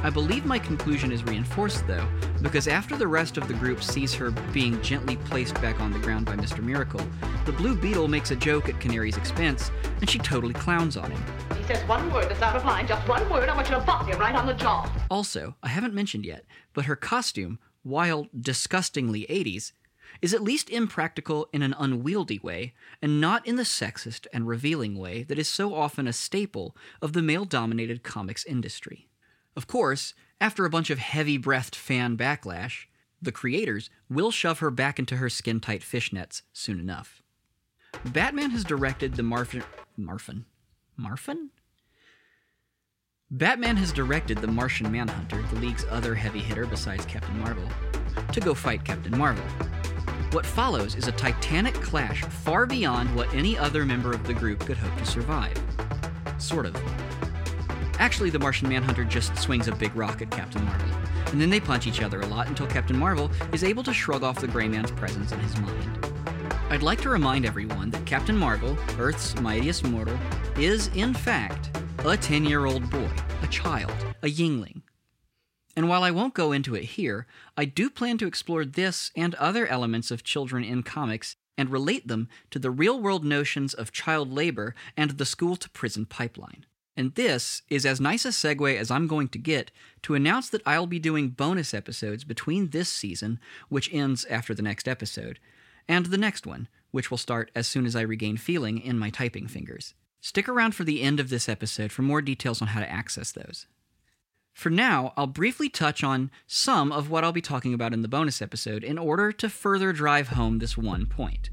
[0.02, 2.06] I believe my conclusion is reinforced, though,
[2.40, 5.98] because after the rest of the group sees her being gently placed back on the
[5.98, 6.62] ground by Mr.
[6.62, 7.04] Miracle,
[7.46, 11.22] the Blue Beetle makes a joke at Canary's expense, and she totally clowns on him.
[11.56, 13.80] He says one word that's out of line, just one word, I want you to
[13.80, 14.88] bop him right on the jaw.
[15.10, 19.72] Also, I haven't mentioned yet, but her costume, while disgustingly 80s,
[20.20, 24.96] is at least impractical in an unwieldy way, and not in the sexist and revealing
[24.96, 29.08] way that is so often a staple of the male dominated comics industry.
[29.56, 32.86] Of course, after a bunch of heavy breathed fan backlash,
[33.20, 37.22] the creators will shove her back into her skin tight fishnets soon enough.
[38.04, 39.64] Batman has directed the Marfin.
[39.98, 40.44] Marfin?
[40.98, 41.48] Marfin?
[43.30, 47.68] Batman has directed the Martian Manhunter, the League's other heavy hitter besides Captain Marvel,
[48.32, 49.44] to go fight Captain Marvel.
[50.32, 54.60] What follows is a titanic clash far beyond what any other member of the group
[54.60, 55.56] could hope to survive.
[56.36, 56.76] Sort of.
[57.98, 60.96] Actually, the Martian Manhunter just swings a big rock at Captain Marvel,
[61.32, 64.22] and then they punch each other a lot until Captain Marvel is able to shrug
[64.22, 66.06] off the Gray Man's presence in his mind.
[66.68, 70.18] I'd like to remind everyone that Captain Marvel, Earth's mightiest mortal,
[70.58, 71.70] is, in fact,
[72.04, 73.10] a 10 year old boy,
[73.42, 74.82] a child, a yingling.
[75.78, 79.36] And while I won't go into it here, I do plan to explore this and
[79.36, 83.92] other elements of children in comics and relate them to the real world notions of
[83.92, 86.66] child labor and the school to prison pipeline.
[86.96, 89.70] And this is as nice a segue as I'm going to get
[90.02, 94.62] to announce that I'll be doing bonus episodes between this season, which ends after the
[94.62, 95.38] next episode,
[95.86, 99.10] and the next one, which will start as soon as I regain feeling in my
[99.10, 99.94] typing fingers.
[100.20, 103.30] Stick around for the end of this episode for more details on how to access
[103.30, 103.68] those.
[104.58, 108.08] For now, I'll briefly touch on some of what I'll be talking about in the
[108.08, 111.48] bonus episode in order to further drive home this one point.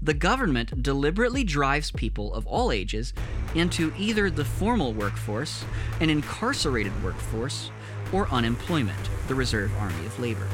[0.00, 3.12] The government deliberately drives people of all ages
[3.56, 5.64] into either the formal workforce,
[5.98, 7.72] an incarcerated workforce,
[8.12, 10.46] or unemployment, the reserve army of labor.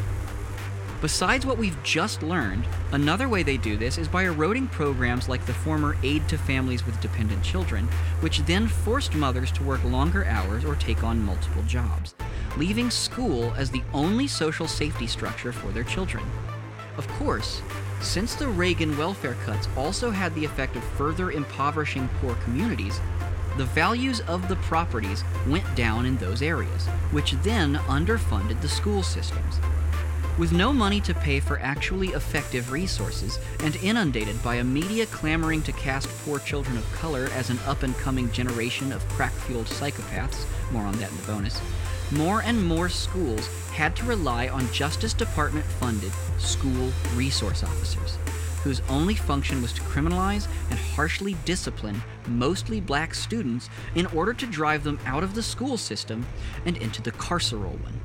[1.00, 5.46] Besides what we've just learned, another way they do this is by eroding programs like
[5.46, 7.88] the former Aid to Families with Dependent Children,
[8.20, 12.14] which then forced mothers to work longer hours or take on multiple jobs,
[12.58, 16.22] leaving school as the only social safety structure for their children.
[16.98, 17.62] Of course,
[18.02, 23.00] since the Reagan welfare cuts also had the effect of further impoverishing poor communities,
[23.56, 29.02] the values of the properties went down in those areas, which then underfunded the school
[29.02, 29.60] systems.
[30.40, 35.60] With no money to pay for actually effective resources, and inundated by a media clamoring
[35.64, 39.66] to cast poor children of color as an up and coming generation of crack fueled
[39.66, 41.60] psychopaths, more on that in the bonus,
[42.10, 48.16] more and more schools had to rely on Justice Department funded school resource officers,
[48.64, 54.46] whose only function was to criminalize and harshly discipline mostly black students in order to
[54.46, 56.24] drive them out of the school system
[56.64, 58.00] and into the carceral one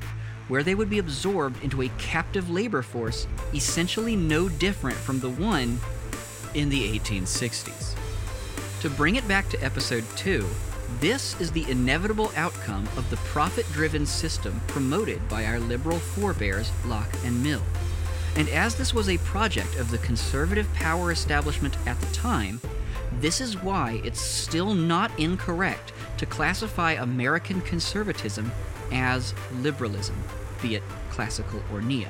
[0.48, 5.30] where they would be absorbed into a captive labor force essentially no different from the
[5.30, 5.78] one
[6.54, 7.94] in the 1860s.
[8.80, 10.46] To bring it back to episode 2,
[11.00, 16.70] this is the inevitable outcome of the profit driven system promoted by our liberal forebears,
[16.86, 17.62] Locke and Mill.
[18.36, 22.60] And as this was a project of the conservative power establishment at the time,
[23.20, 28.52] this is why it's still not incorrect to classify American conservatism
[28.92, 30.16] as liberalism,
[30.62, 32.08] be it classical or neo.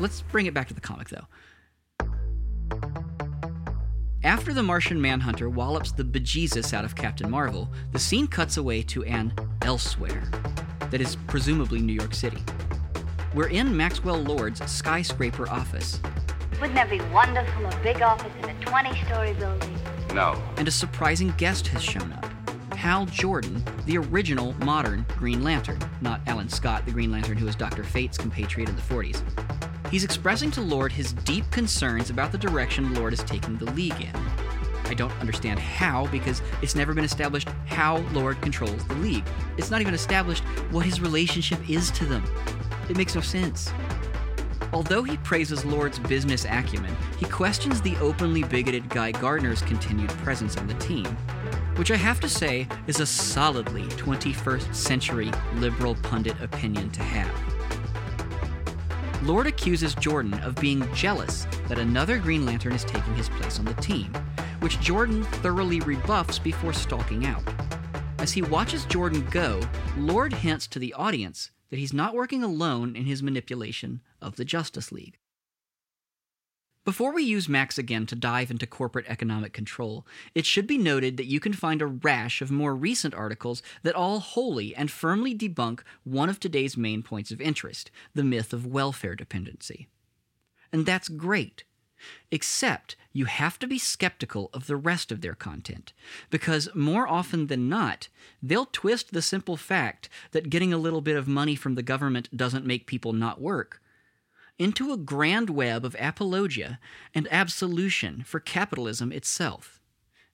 [0.00, 1.26] Let's bring it back to the comic, though.
[4.22, 8.82] After the Martian Manhunter wallops the bejesus out of Captain Marvel, the scene cuts away
[8.82, 10.30] to an elsewhere
[10.90, 12.42] that is presumably New York City.
[13.34, 16.00] We're in Maxwell Lord's skyscraper office,
[16.60, 17.66] Wouldn't that be wonderful?
[17.66, 19.74] A big office in a 20 story building.
[20.14, 20.42] No.
[20.56, 22.24] and a surprising guest has shown up.
[22.74, 27.54] Hal Jordan, the original modern Green Lantern, not Alan Scott, the Green Lantern who was
[27.54, 27.84] Dr.
[27.84, 29.22] Fate's compatriot in the 40s.
[29.90, 34.00] He's expressing to Lord his deep concerns about the direction Lord is taking the League
[34.00, 34.12] in.
[34.86, 39.24] I don't understand how because it's never been established how Lord controls the league.
[39.58, 42.24] It's not even established what his relationship is to them.
[42.88, 43.70] It makes no sense.
[44.72, 50.56] Although he praises Lord's business acumen, he questions the openly bigoted Guy Gardner's continued presence
[50.56, 51.06] on the team,
[51.76, 57.30] which I have to say is a solidly 21st century liberal pundit opinion to have.
[59.22, 63.64] Lord accuses Jordan of being jealous that another Green Lantern is taking his place on
[63.64, 64.12] the team,
[64.60, 67.42] which Jordan thoroughly rebuffs before stalking out.
[68.18, 69.60] As he watches Jordan go,
[69.96, 74.44] Lord hints to the audience that he's not working alone in his manipulation of the
[74.44, 75.18] Justice League.
[76.84, 81.18] Before we use Max again to dive into corporate economic control, it should be noted
[81.18, 85.36] that you can find a rash of more recent articles that all wholly and firmly
[85.36, 89.88] debunk one of today's main points of interest the myth of welfare dependency.
[90.72, 91.64] And that's great.
[92.30, 95.92] Except you have to be skeptical of the rest of their content,
[96.30, 98.08] because more often than not,
[98.42, 102.36] they'll twist the simple fact that getting a little bit of money from the government
[102.36, 103.80] doesn't make people not work
[104.58, 106.78] into a grand web of apologia
[107.14, 109.80] and absolution for capitalism itself.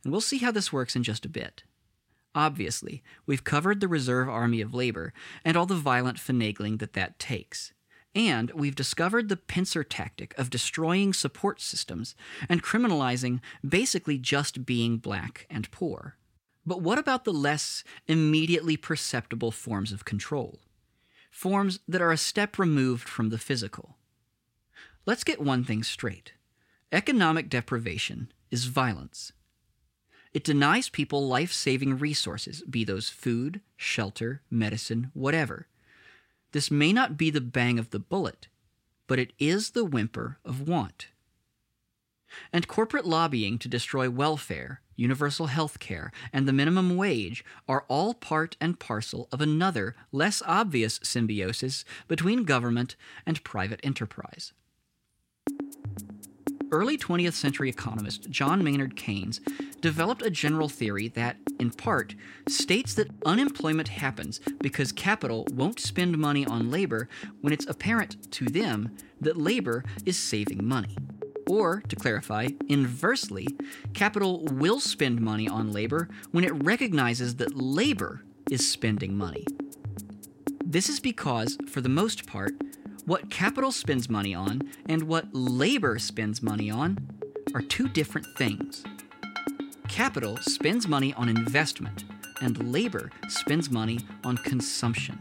[0.03, 1.63] And we'll see how this works in just a bit.
[2.35, 5.13] Obviously, we've covered the reserve army of labor
[5.45, 7.73] and all the violent finagling that that takes.
[8.15, 12.15] And we've discovered the pincer tactic of destroying support systems
[12.49, 16.17] and criminalizing basically just being black and poor.
[16.65, 20.61] But what about the less immediately perceptible forms of control?
[21.31, 23.97] Forms that are a step removed from the physical.
[25.07, 26.33] Let's get one thing straight
[26.93, 29.33] economic deprivation is violence.
[30.33, 35.67] It denies people life saving resources, be those food, shelter, medicine, whatever.
[36.55, 38.47] This may not be the bang of the bullet,
[39.09, 41.09] but it is the whimper of want.
[42.53, 48.15] And corporate lobbying to destroy welfare, universal health care, and the minimum wage are all
[48.15, 52.95] part and parcel of another, less obvious symbiosis between government
[53.27, 54.53] and private enterprise.
[56.75, 59.41] Early 20th century economist John Maynard Keynes
[59.81, 62.17] developed a general theory that, in part,
[62.49, 67.09] states that unemployment happens because capital won't spend money on labor
[67.43, 70.97] when it's apparent to them that labor is saving money.
[71.49, 73.47] Or, to clarify, inversely,
[73.93, 79.47] capital will spend money on labor when it recognizes that labor is spending money.
[80.65, 82.55] This is because, for the most part,
[83.07, 86.99] what capital spends money on and what labor spends money on
[87.55, 88.83] are two different things.
[89.89, 92.05] Capital spends money on investment,
[92.41, 95.19] and labor spends money on consumption.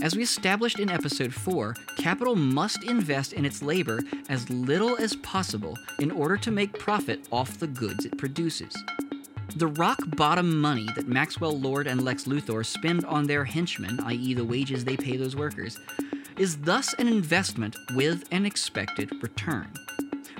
[0.00, 5.16] As we established in episode 4, capital must invest in its labor as little as
[5.16, 8.74] possible in order to make profit off the goods it produces.
[9.56, 14.34] The rock bottom money that Maxwell Lord and Lex Luthor spend on their henchmen, i.e.,
[14.34, 15.78] the wages they pay those workers,
[16.38, 19.72] is thus an investment with an expected return.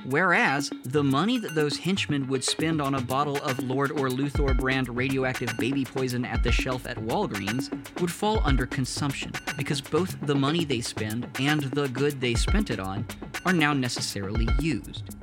[0.09, 4.57] Whereas the money that those henchmen would spend on a bottle of Lord or Luthor
[4.57, 7.70] brand radioactive baby poison at the shelf at Walgreens
[8.01, 12.70] would fall under consumption, because both the money they spend and the good they spent
[12.70, 13.05] it on
[13.44, 15.16] are now necessarily used.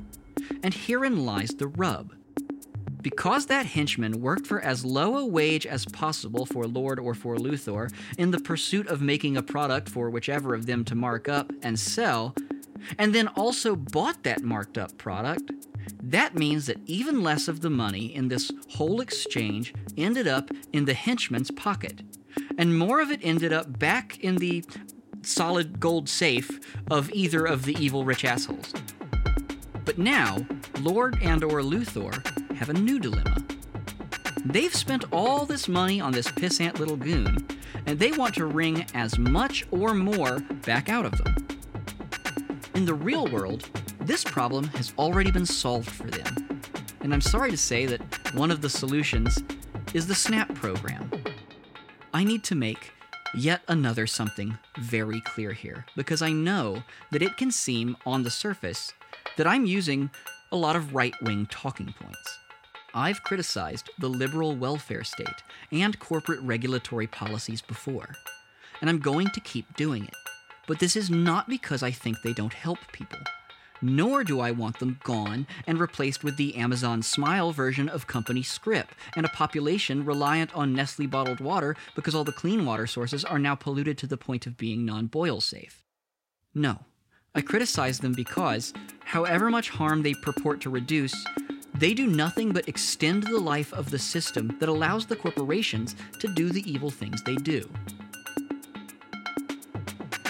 [0.62, 2.12] And herein lies the rub.
[3.04, 7.36] Because that henchman worked for as low a wage as possible for Lord or for
[7.36, 11.52] Luthor in the pursuit of making a product for whichever of them to mark up
[11.62, 12.34] and sell,
[12.98, 15.52] and then also bought that marked up product,
[16.02, 20.86] that means that even less of the money in this whole exchange ended up in
[20.86, 22.00] the henchman's pocket,
[22.56, 24.64] and more of it ended up back in the
[25.20, 26.58] solid gold safe
[26.90, 28.72] of either of the evil rich assholes.
[29.84, 30.46] But now,
[30.80, 33.36] Lord and or Luthor have a new dilemma.
[34.46, 37.46] They've spent all this money on this pissant little goon,
[37.84, 41.36] and they want to wring as much or more back out of them.
[42.74, 43.68] In the real world,
[44.00, 46.62] this problem has already been solved for them.
[47.02, 48.00] And I'm sorry to say that
[48.34, 49.42] one of the solutions
[49.92, 51.10] is the SNAP program.
[52.14, 52.92] I need to make
[53.34, 58.30] yet another something very clear here, because I know that it can seem on the
[58.30, 58.94] surface
[59.36, 60.08] that I'm using
[60.50, 62.38] a lot of right wing talking points.
[62.96, 65.42] I've criticized the liberal welfare state
[65.72, 68.14] and corporate regulatory policies before,
[68.80, 70.14] and I'm going to keep doing it.
[70.68, 73.18] But this is not because I think they don't help people.
[73.82, 78.44] Nor do I want them gone and replaced with the Amazon Smile version of Company
[78.44, 83.24] Script and a population reliant on Nestle bottled water because all the clean water sources
[83.24, 85.82] are now polluted to the point of being non boil safe.
[86.54, 86.78] No,
[87.34, 91.14] I criticize them because, however much harm they purport to reduce,
[91.76, 96.28] They do nothing but extend the life of the system that allows the corporations to
[96.28, 97.68] do the evil things they do.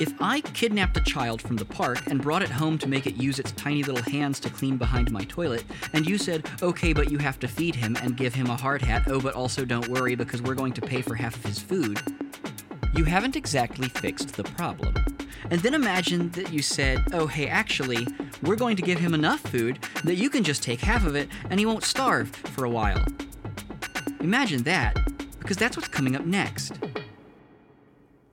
[0.00, 3.14] If I kidnapped a child from the park and brought it home to make it
[3.14, 7.12] use its tiny little hands to clean behind my toilet, and you said, okay, but
[7.12, 9.88] you have to feed him and give him a hard hat, oh, but also don't
[9.88, 12.00] worry because we're going to pay for half of his food,
[12.96, 14.94] you haven't exactly fixed the problem.
[15.50, 18.06] And then imagine that you said, oh, hey, actually,
[18.42, 21.28] we're going to give him enough food that you can just take half of it
[21.50, 23.04] and he won't starve for a while.
[24.20, 24.96] Imagine that,
[25.38, 26.78] because that's what's coming up next.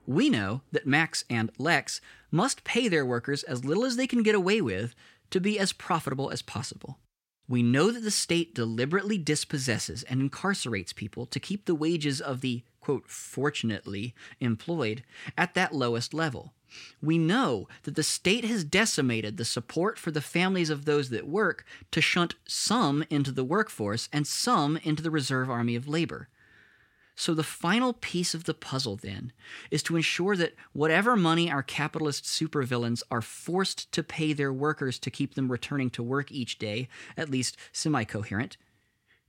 [0.08, 4.24] We know that Max and Lex must pay their workers as little as they can
[4.24, 4.96] get away with
[5.30, 6.98] to be as profitable as possible.
[7.48, 12.40] We know that the state deliberately dispossesses and incarcerates people to keep the wages of
[12.42, 15.04] the, quote, fortunately employed
[15.38, 16.54] at that lowest level.
[17.02, 21.28] We know that the state has decimated the support for the families of those that
[21.28, 26.30] work to shunt some into the workforce and some into the reserve army of labor.
[27.16, 29.32] So, the final piece of the puzzle then
[29.70, 34.98] is to ensure that whatever money our capitalist supervillains are forced to pay their workers
[35.00, 38.58] to keep them returning to work each day, at least semi coherent,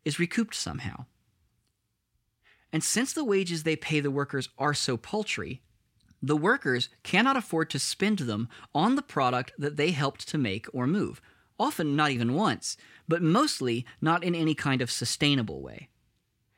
[0.05, 1.05] is recouped somehow.
[2.73, 5.61] And since the wages they pay the workers are so paltry,
[6.23, 10.67] the workers cannot afford to spend them on the product that they helped to make
[10.73, 11.21] or move,
[11.59, 12.77] often not even once,
[13.09, 15.89] but mostly not in any kind of sustainable way.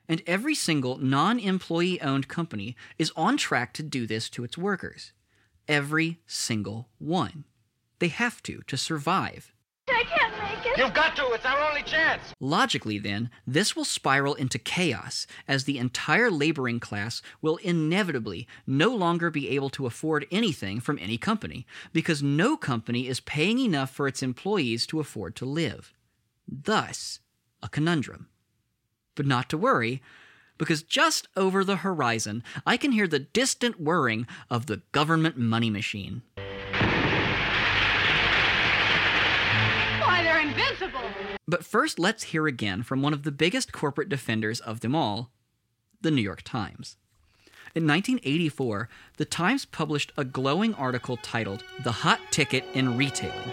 [0.07, 4.59] And every single non employee owned company is on track to do this to its
[4.59, 5.12] workers.
[5.67, 7.45] Every single one.
[8.01, 9.55] They have to to survive.
[9.89, 10.24] I can't.
[10.77, 11.31] You've got to.
[11.33, 12.22] It's our only chance.
[12.41, 18.89] Logically, then, this will spiral into chaos as the entire laboring class will inevitably no
[18.89, 23.91] longer be able to afford anything from any company because no company is paying enough
[23.91, 25.93] for its employees to afford to live.
[26.49, 27.20] Thus,
[27.62, 28.29] a conundrum.
[29.14, 30.03] But not to worry,
[30.59, 35.70] because just over the horizon, I can hear the distant whirring of the government money
[35.70, 36.22] machine.
[41.47, 45.31] But first, let's hear again from one of the biggest corporate defenders of them all,
[46.01, 46.97] the New York Times.
[47.75, 53.53] In 1984, the Times published a glowing article titled The Hot Ticket in Retailing.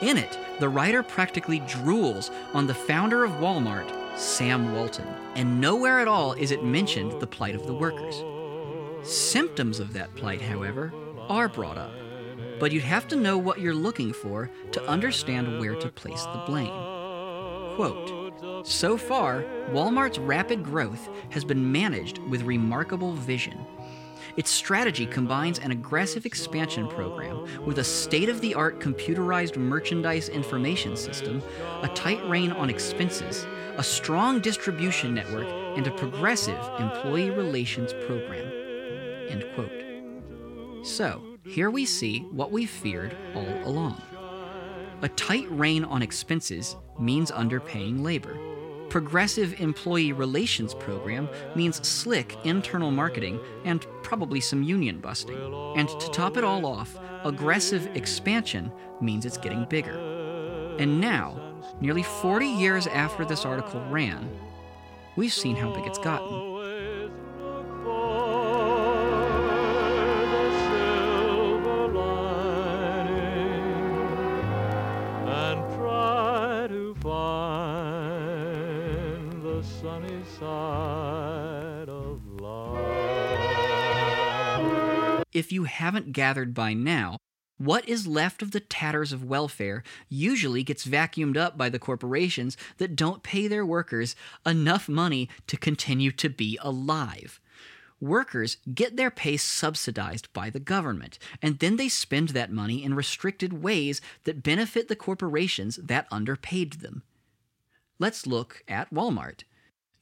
[0.00, 5.06] In it, the writer practically drools on the founder of Walmart, Sam Walton,
[5.36, 8.24] and nowhere at all is it mentioned the plight of the workers.
[9.06, 10.92] Symptoms of that plight, however,
[11.28, 11.92] are brought up,
[12.58, 16.42] but you'd have to know what you're looking for to understand where to place the
[16.46, 16.99] blame.
[17.80, 23.58] Quote So far, Walmart's rapid growth has been managed with remarkable vision.
[24.36, 30.28] Its strategy combines an aggressive expansion program with a state of the art computerized merchandise
[30.28, 31.42] information system,
[31.80, 33.46] a tight rein on expenses,
[33.78, 38.46] a strong distribution network, and a progressive employee relations program.
[39.30, 40.86] End quote.
[40.86, 44.02] So, here we see what we feared all along.
[45.02, 48.36] A tight rein on expenses means underpaying labor.
[48.90, 55.38] Progressive employee relations program means slick internal marketing and probably some union busting.
[55.76, 58.70] And to top it all off, aggressive expansion
[59.00, 59.96] means it's getting bigger.
[60.78, 64.28] And now, nearly 40 years after this article ran,
[65.16, 66.49] we've seen how big it's gotten.
[85.80, 87.16] Haven't gathered by now,
[87.56, 92.56] what is left of the tatters of welfare usually gets vacuumed up by the corporations
[92.76, 94.14] that don't pay their workers
[94.44, 97.40] enough money to continue to be alive.
[97.98, 102.94] Workers get their pay subsidized by the government, and then they spend that money in
[102.94, 107.02] restricted ways that benefit the corporations that underpaid them.
[107.98, 109.44] Let's look at Walmart.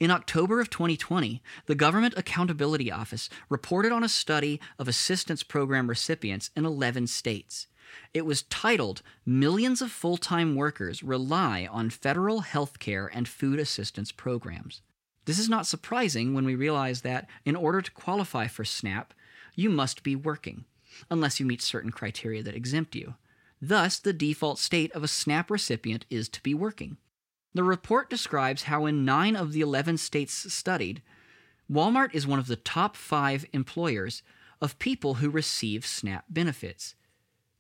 [0.01, 5.89] In October of 2020, the Government Accountability Office reported on a study of assistance program
[5.89, 7.67] recipients in 11 states.
[8.15, 13.59] It was titled Millions of Full Time Workers Rely on Federal Health Care and Food
[13.59, 14.83] Assistance Programs.
[15.25, 19.13] This is not surprising when we realize that in order to qualify for SNAP,
[19.57, 20.65] you must be working,
[21.11, 23.15] unless you meet certain criteria that exempt you.
[23.61, 26.99] Thus, the default state of a SNAP recipient is to be working.
[27.55, 31.03] The report describes how in nine of the 11 states studied,
[31.71, 34.23] Walmart is one of the top five employers
[34.61, 36.95] of people who receive SNAP benefits.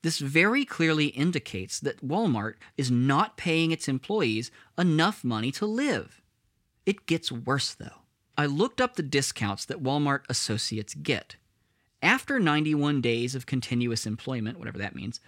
[0.03, 6.23] This very clearly indicates that Walmart is not paying its employees enough money to live.
[6.87, 8.03] It gets worse, though.
[8.37, 11.37] I looked up the discounts that Walmart associates get.
[12.01, 15.21] After 91 days of continuous employment, whatever that means,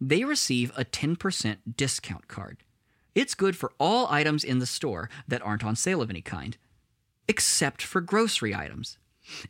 [0.00, 2.58] they receive a 10% discount card.
[3.14, 6.56] It's good for all items in the store that aren't on sale of any kind,
[7.28, 8.98] except for grocery items.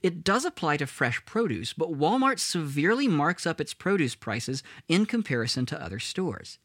[0.02, 5.06] It does apply to fresh produce, but Walmart severely marks up its produce prices in
[5.06, 6.58] comparison to other stores.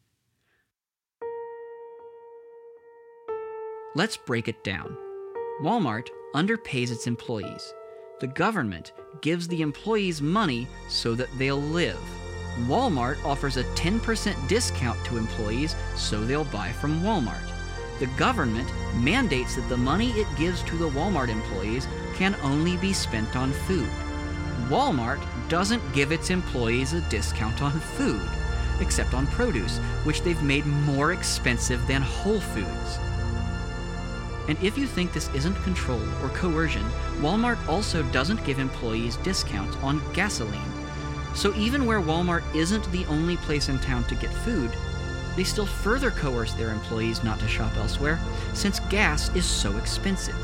[3.94, 4.96] Let's break it down.
[5.62, 7.72] Walmart underpays its employees.
[8.20, 8.92] The government
[9.22, 11.98] gives the employees money so that they'll live.
[12.66, 17.48] Walmart offers a 10% discount to employees so they'll buy from Walmart.
[17.98, 22.92] The government mandates that the money it gives to the Walmart employees can only be
[22.92, 23.88] spent on food.
[24.68, 28.28] Walmart doesn't give its employees a discount on food,
[28.80, 32.98] except on produce, which they've made more expensive than Whole Foods.
[34.48, 36.84] And if you think this isn't control or coercion,
[37.20, 40.77] Walmart also doesn't give employees discounts on gasoline.
[41.38, 44.72] So even where Walmart isn't the only place in town to get food,
[45.36, 48.18] they still further coerce their employees not to shop elsewhere,
[48.54, 50.34] since gas is so expensive.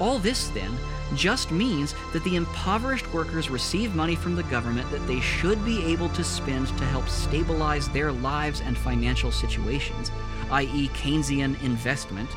[0.00, 0.72] All this, then,
[1.16, 5.84] just means that the impoverished workers receive money from the government that they should be
[5.86, 10.12] able to spend to help stabilize their lives and financial situations,
[10.52, 12.30] i.e., Keynesian investment,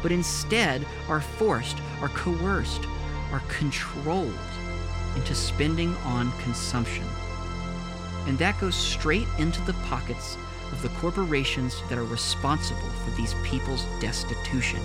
[0.00, 2.86] but instead are forced, are coerced,
[3.32, 4.32] are controlled
[5.16, 7.04] into spending on consumption.
[8.26, 10.36] And that goes straight into the pockets
[10.70, 14.80] of the corporations that are responsible for these people's destitution.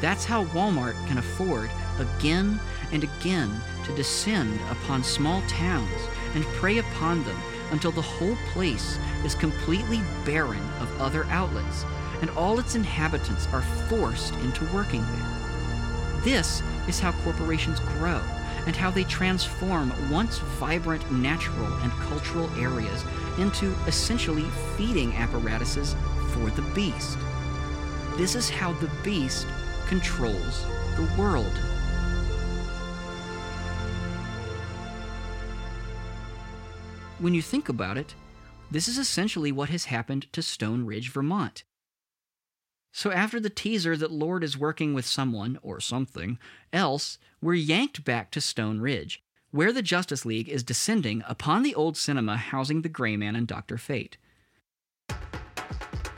[0.00, 2.60] That's how Walmart can afford again
[2.92, 6.00] and again to descend upon small towns
[6.34, 7.38] and prey upon them
[7.70, 11.84] until the whole place is completely barren of other outlets
[12.20, 16.20] and all its inhabitants are forced into working there.
[16.22, 18.22] This is how corporations grow
[18.68, 23.02] and how they transform once vibrant natural and cultural areas
[23.38, 24.44] into essentially
[24.76, 25.96] feeding apparatuses
[26.32, 27.16] for the beast.
[28.18, 29.46] This is how the beast
[29.86, 30.66] controls
[30.96, 31.58] the world.
[37.20, 38.14] When you think about it,
[38.70, 41.64] this is essentially what has happened to Stone Ridge, Vermont.
[42.92, 46.38] So, after the teaser that Lord is working with someone, or something,
[46.72, 51.74] else, we're yanked back to Stone Ridge, where the Justice League is descending upon the
[51.74, 53.78] old cinema housing the Gray Man and Dr.
[53.78, 54.16] Fate.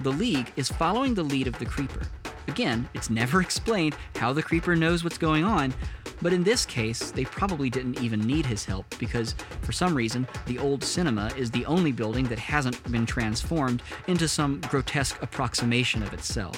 [0.01, 2.07] The League is following the lead of the Creeper.
[2.49, 5.75] Again, it's never explained how the Creeper knows what's going on,
[6.23, 10.27] but in this case, they probably didn't even need his help because, for some reason,
[10.47, 16.03] the old cinema is the only building that hasn't been transformed into some grotesque approximation
[16.03, 16.57] of itself.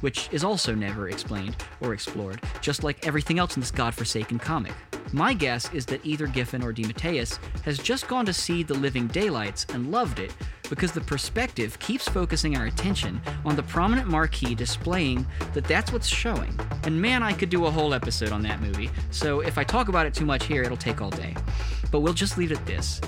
[0.00, 4.72] Which is also never explained or explored, just like everything else in this godforsaken comic.
[5.12, 9.06] My guess is that either Giffen or DeMatteis has just gone to see The Living
[9.06, 10.32] Daylights and loved it
[10.68, 16.08] because the perspective keeps focusing our attention on the prominent marquee displaying that that's what's
[16.08, 16.58] showing.
[16.84, 19.88] And man, I could do a whole episode on that movie, so if I talk
[19.88, 21.34] about it too much here, it'll take all day.
[21.90, 23.00] But we'll just leave it this.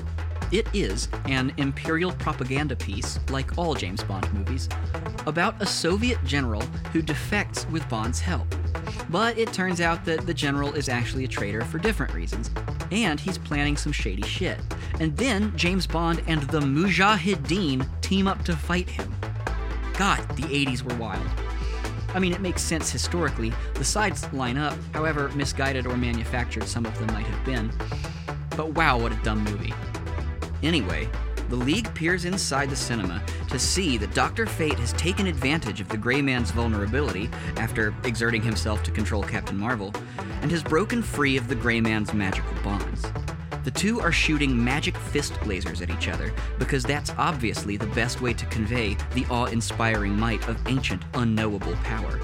[0.53, 4.69] It is an imperial propaganda piece, like all James Bond movies,
[5.27, 8.53] about a Soviet general who defects with Bond's help.
[9.11, 12.51] But it turns out that the general is actually a traitor for different reasons,
[12.91, 14.59] and he's planning some shady shit.
[14.99, 19.15] And then James Bond and the Mujahideen team up to fight him.
[19.97, 21.27] God, the 80s were wild.
[22.13, 23.53] I mean, it makes sense historically.
[23.75, 27.71] The sides line up, however misguided or manufactured some of them might have been.
[28.57, 29.73] But wow, what a dumb movie.
[30.63, 31.09] Anyway,
[31.49, 34.47] the League peers inside the cinema to see that Dr.
[34.47, 39.57] Fate has taken advantage of the Gray Man's vulnerability after exerting himself to control Captain
[39.57, 39.93] Marvel,
[40.43, 43.05] and has broken free of the Gray Man's magical bonds.
[43.65, 48.21] The two are shooting magic fist lasers at each other because that's obviously the best
[48.21, 52.21] way to convey the awe inspiring might of ancient, unknowable power.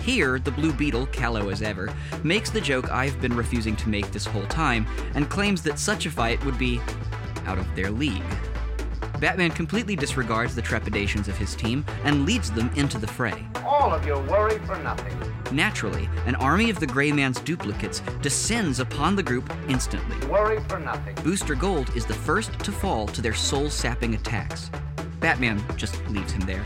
[0.00, 1.92] Here, the Blue Beetle, callow as ever,
[2.22, 6.04] makes the joke I've been refusing to make this whole time and claims that such
[6.04, 6.78] a fight would be
[7.46, 8.22] out of their league.
[9.20, 13.46] Batman completely disregards the trepidations of his team and leads them into the fray.
[13.64, 15.16] All of you worry for nothing.
[15.52, 20.26] Naturally, an army of the Gray Man's duplicates descends upon the group instantly.
[20.28, 21.14] Worry for nothing.
[21.22, 24.70] Booster Gold is the first to fall to their soul sapping attacks.
[25.24, 26.62] Batman just leaves him there.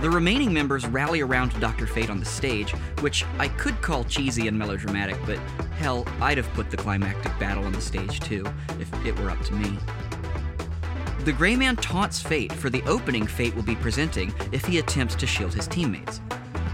[0.00, 1.86] The remaining members rally around Dr.
[1.86, 5.36] Fate on the stage, which I could call cheesy and melodramatic, but
[5.76, 8.46] hell, I'd have put the climactic battle on the stage too,
[8.80, 9.76] if it were up to me.
[11.26, 15.14] The Gray Man taunts Fate for the opening Fate will be presenting if he attempts
[15.16, 16.22] to shield his teammates.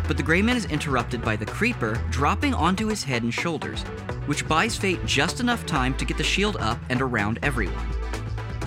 [0.06, 3.82] But the Gray Man is interrupted by the Creeper dropping onto his head and shoulders,
[4.26, 7.97] which buys Fate just enough time to get the shield up and around everyone.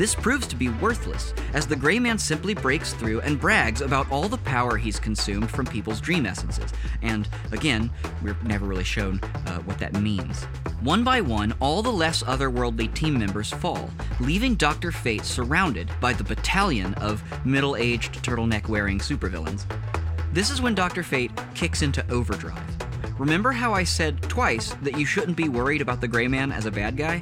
[0.01, 4.11] This proves to be worthless, as the Gray Man simply breaks through and brags about
[4.11, 6.73] all the power he's consumed from people's dream essences.
[7.03, 7.91] And again,
[8.23, 10.45] we're never really shown uh, what that means.
[10.81, 14.91] One by one, all the less otherworldly team members fall, leaving Dr.
[14.91, 19.65] Fate surrounded by the battalion of middle aged turtleneck wearing supervillains.
[20.33, 21.03] This is when Dr.
[21.03, 22.57] Fate kicks into overdrive.
[23.19, 26.65] Remember how I said twice that you shouldn't be worried about the Gray Man as
[26.65, 27.21] a bad guy?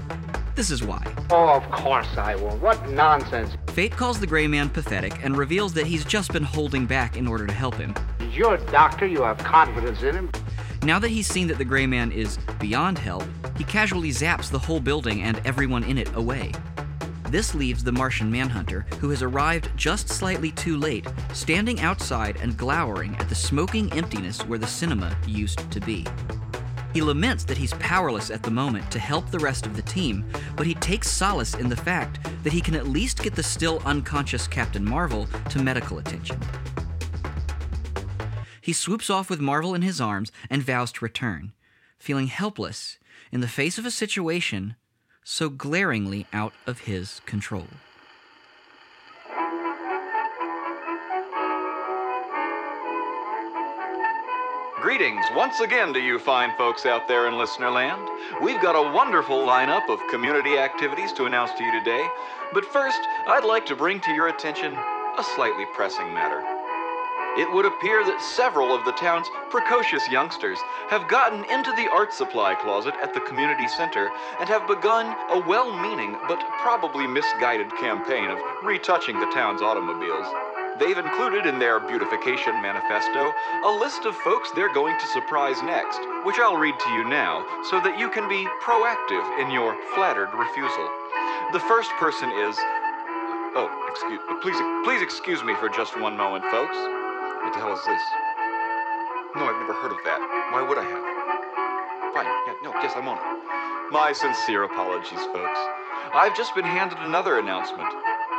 [0.59, 1.01] This is why.
[1.29, 2.61] Oh, of course I won't.
[2.61, 3.55] What nonsense.
[3.67, 7.27] Fate calls the Gray Man pathetic and reveals that he's just been holding back in
[7.27, 7.95] order to help him.
[8.19, 9.07] He's your doctor.
[9.07, 10.29] You have confidence in him.
[10.83, 13.23] Now that he's seen that the Gray Man is beyond help,
[13.57, 16.51] he casually zaps the whole building and everyone in it away.
[17.29, 22.57] This leaves the Martian Manhunter, who has arrived just slightly too late, standing outside and
[22.57, 26.05] glowering at the smoking emptiness where the cinema used to be.
[26.93, 30.25] He laments that he's powerless at the moment to help the rest of the team,
[30.55, 33.81] but he takes solace in the fact that he can at least get the still
[33.85, 36.39] unconscious Captain Marvel to medical attention.
[38.61, 41.53] He swoops off with Marvel in his arms and vows to return,
[41.97, 42.97] feeling helpless
[43.31, 44.75] in the face of a situation
[45.23, 47.67] so glaringly out of his control.
[54.81, 58.07] Greetings once again to you fine folks out there in listener land.
[58.41, 62.07] We've got a wonderful lineup of community activities to announce to you today.
[62.53, 66.39] But first, I'd like to bring to your attention a slightly pressing matter.
[67.37, 72.13] It would appear that several of the town's precocious youngsters have gotten into the art
[72.13, 74.09] supply closet at the community center
[74.39, 80.48] and have begun a well meaning but probably misguided campaign of retouching the town's automobiles.
[80.79, 83.33] They've included in their beautification manifesto
[83.65, 87.43] a list of folks they're going to surprise next, which I'll read to you now
[87.69, 90.87] so that you can be proactive in your flattered refusal.
[91.51, 92.55] The first person is.
[93.59, 94.21] Oh, excuse.
[94.39, 94.55] Please,
[94.87, 96.77] please excuse me for just one moment, folks.
[96.77, 98.03] What the hell is this?
[99.35, 100.23] No, I've never heard of that.
[100.55, 102.13] Why would I have?
[102.15, 102.25] Fine.
[102.47, 103.91] Yeah, no, yes, I'm on it.
[103.91, 105.59] My sincere apologies, folks.
[106.13, 107.89] I've just been handed another announcement.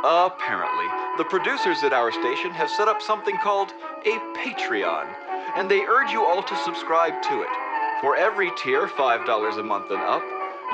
[0.03, 0.87] Apparently,
[1.17, 3.71] the producers at our station have set up something called
[4.05, 5.07] a Patreon,
[5.55, 7.49] and they urge you all to subscribe to it.
[8.01, 10.23] For every tier, $5 a month and up,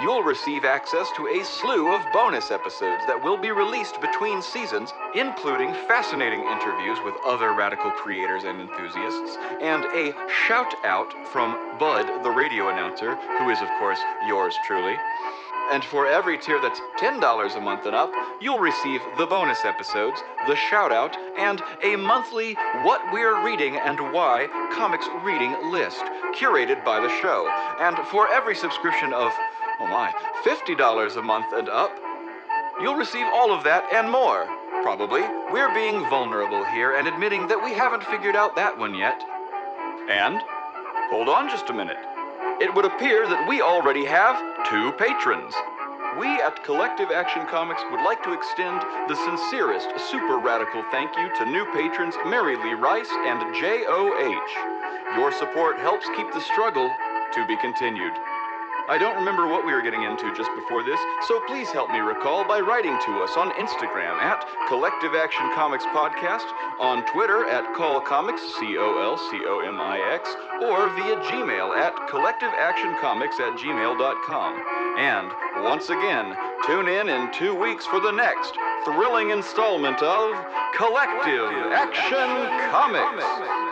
[0.01, 4.93] you'll receive access to a slew of bonus episodes that will be released between seasons,
[5.13, 12.23] including fascinating interviews with other radical creators and enthusiasts, and a shout out from Bud,
[12.23, 14.95] the radio announcer, who is, of course, yours truly.
[15.71, 20.21] And for every tier that's $10 a month and up, you'll receive the bonus episodes,
[20.47, 22.53] the shout out, and a monthly
[22.83, 26.03] What We're Reading and Why comics reading list,
[26.35, 27.51] curated by the show.
[27.79, 29.33] And for every subscription of,
[29.81, 30.13] oh my,
[30.45, 31.91] $50 a month and up,
[32.81, 34.47] you'll receive all of that and more.
[34.83, 35.21] Probably.
[35.51, 39.21] We're being vulnerable here and admitting that we haven't figured out that one yet.
[40.09, 40.41] And,
[41.09, 41.97] hold on just a minute.
[42.59, 44.33] It would appear that we already have
[44.65, 45.53] two patrons.
[46.17, 51.29] We at Collective Action Comics would like to extend the sincerest super radical thank you
[51.37, 54.51] to new patrons Mary Lee Rice and J.O.H.
[55.15, 56.89] Your support helps keep the struggle
[57.35, 58.13] to be continued.
[58.87, 61.99] I don't remember what we were getting into just before this, so please help me
[61.99, 66.47] recall by writing to us on Instagram at Collective Action Comics Podcast,
[66.79, 70.31] on Twitter at Call Comics, C O L C O M I X,
[70.63, 74.51] or via Gmail at collectiveactioncomics at gmail.com.
[74.95, 75.31] And
[75.67, 76.31] once again,
[76.65, 80.31] tune in in two weeks for the next thrilling installment of
[80.79, 83.66] Collective Action Comics.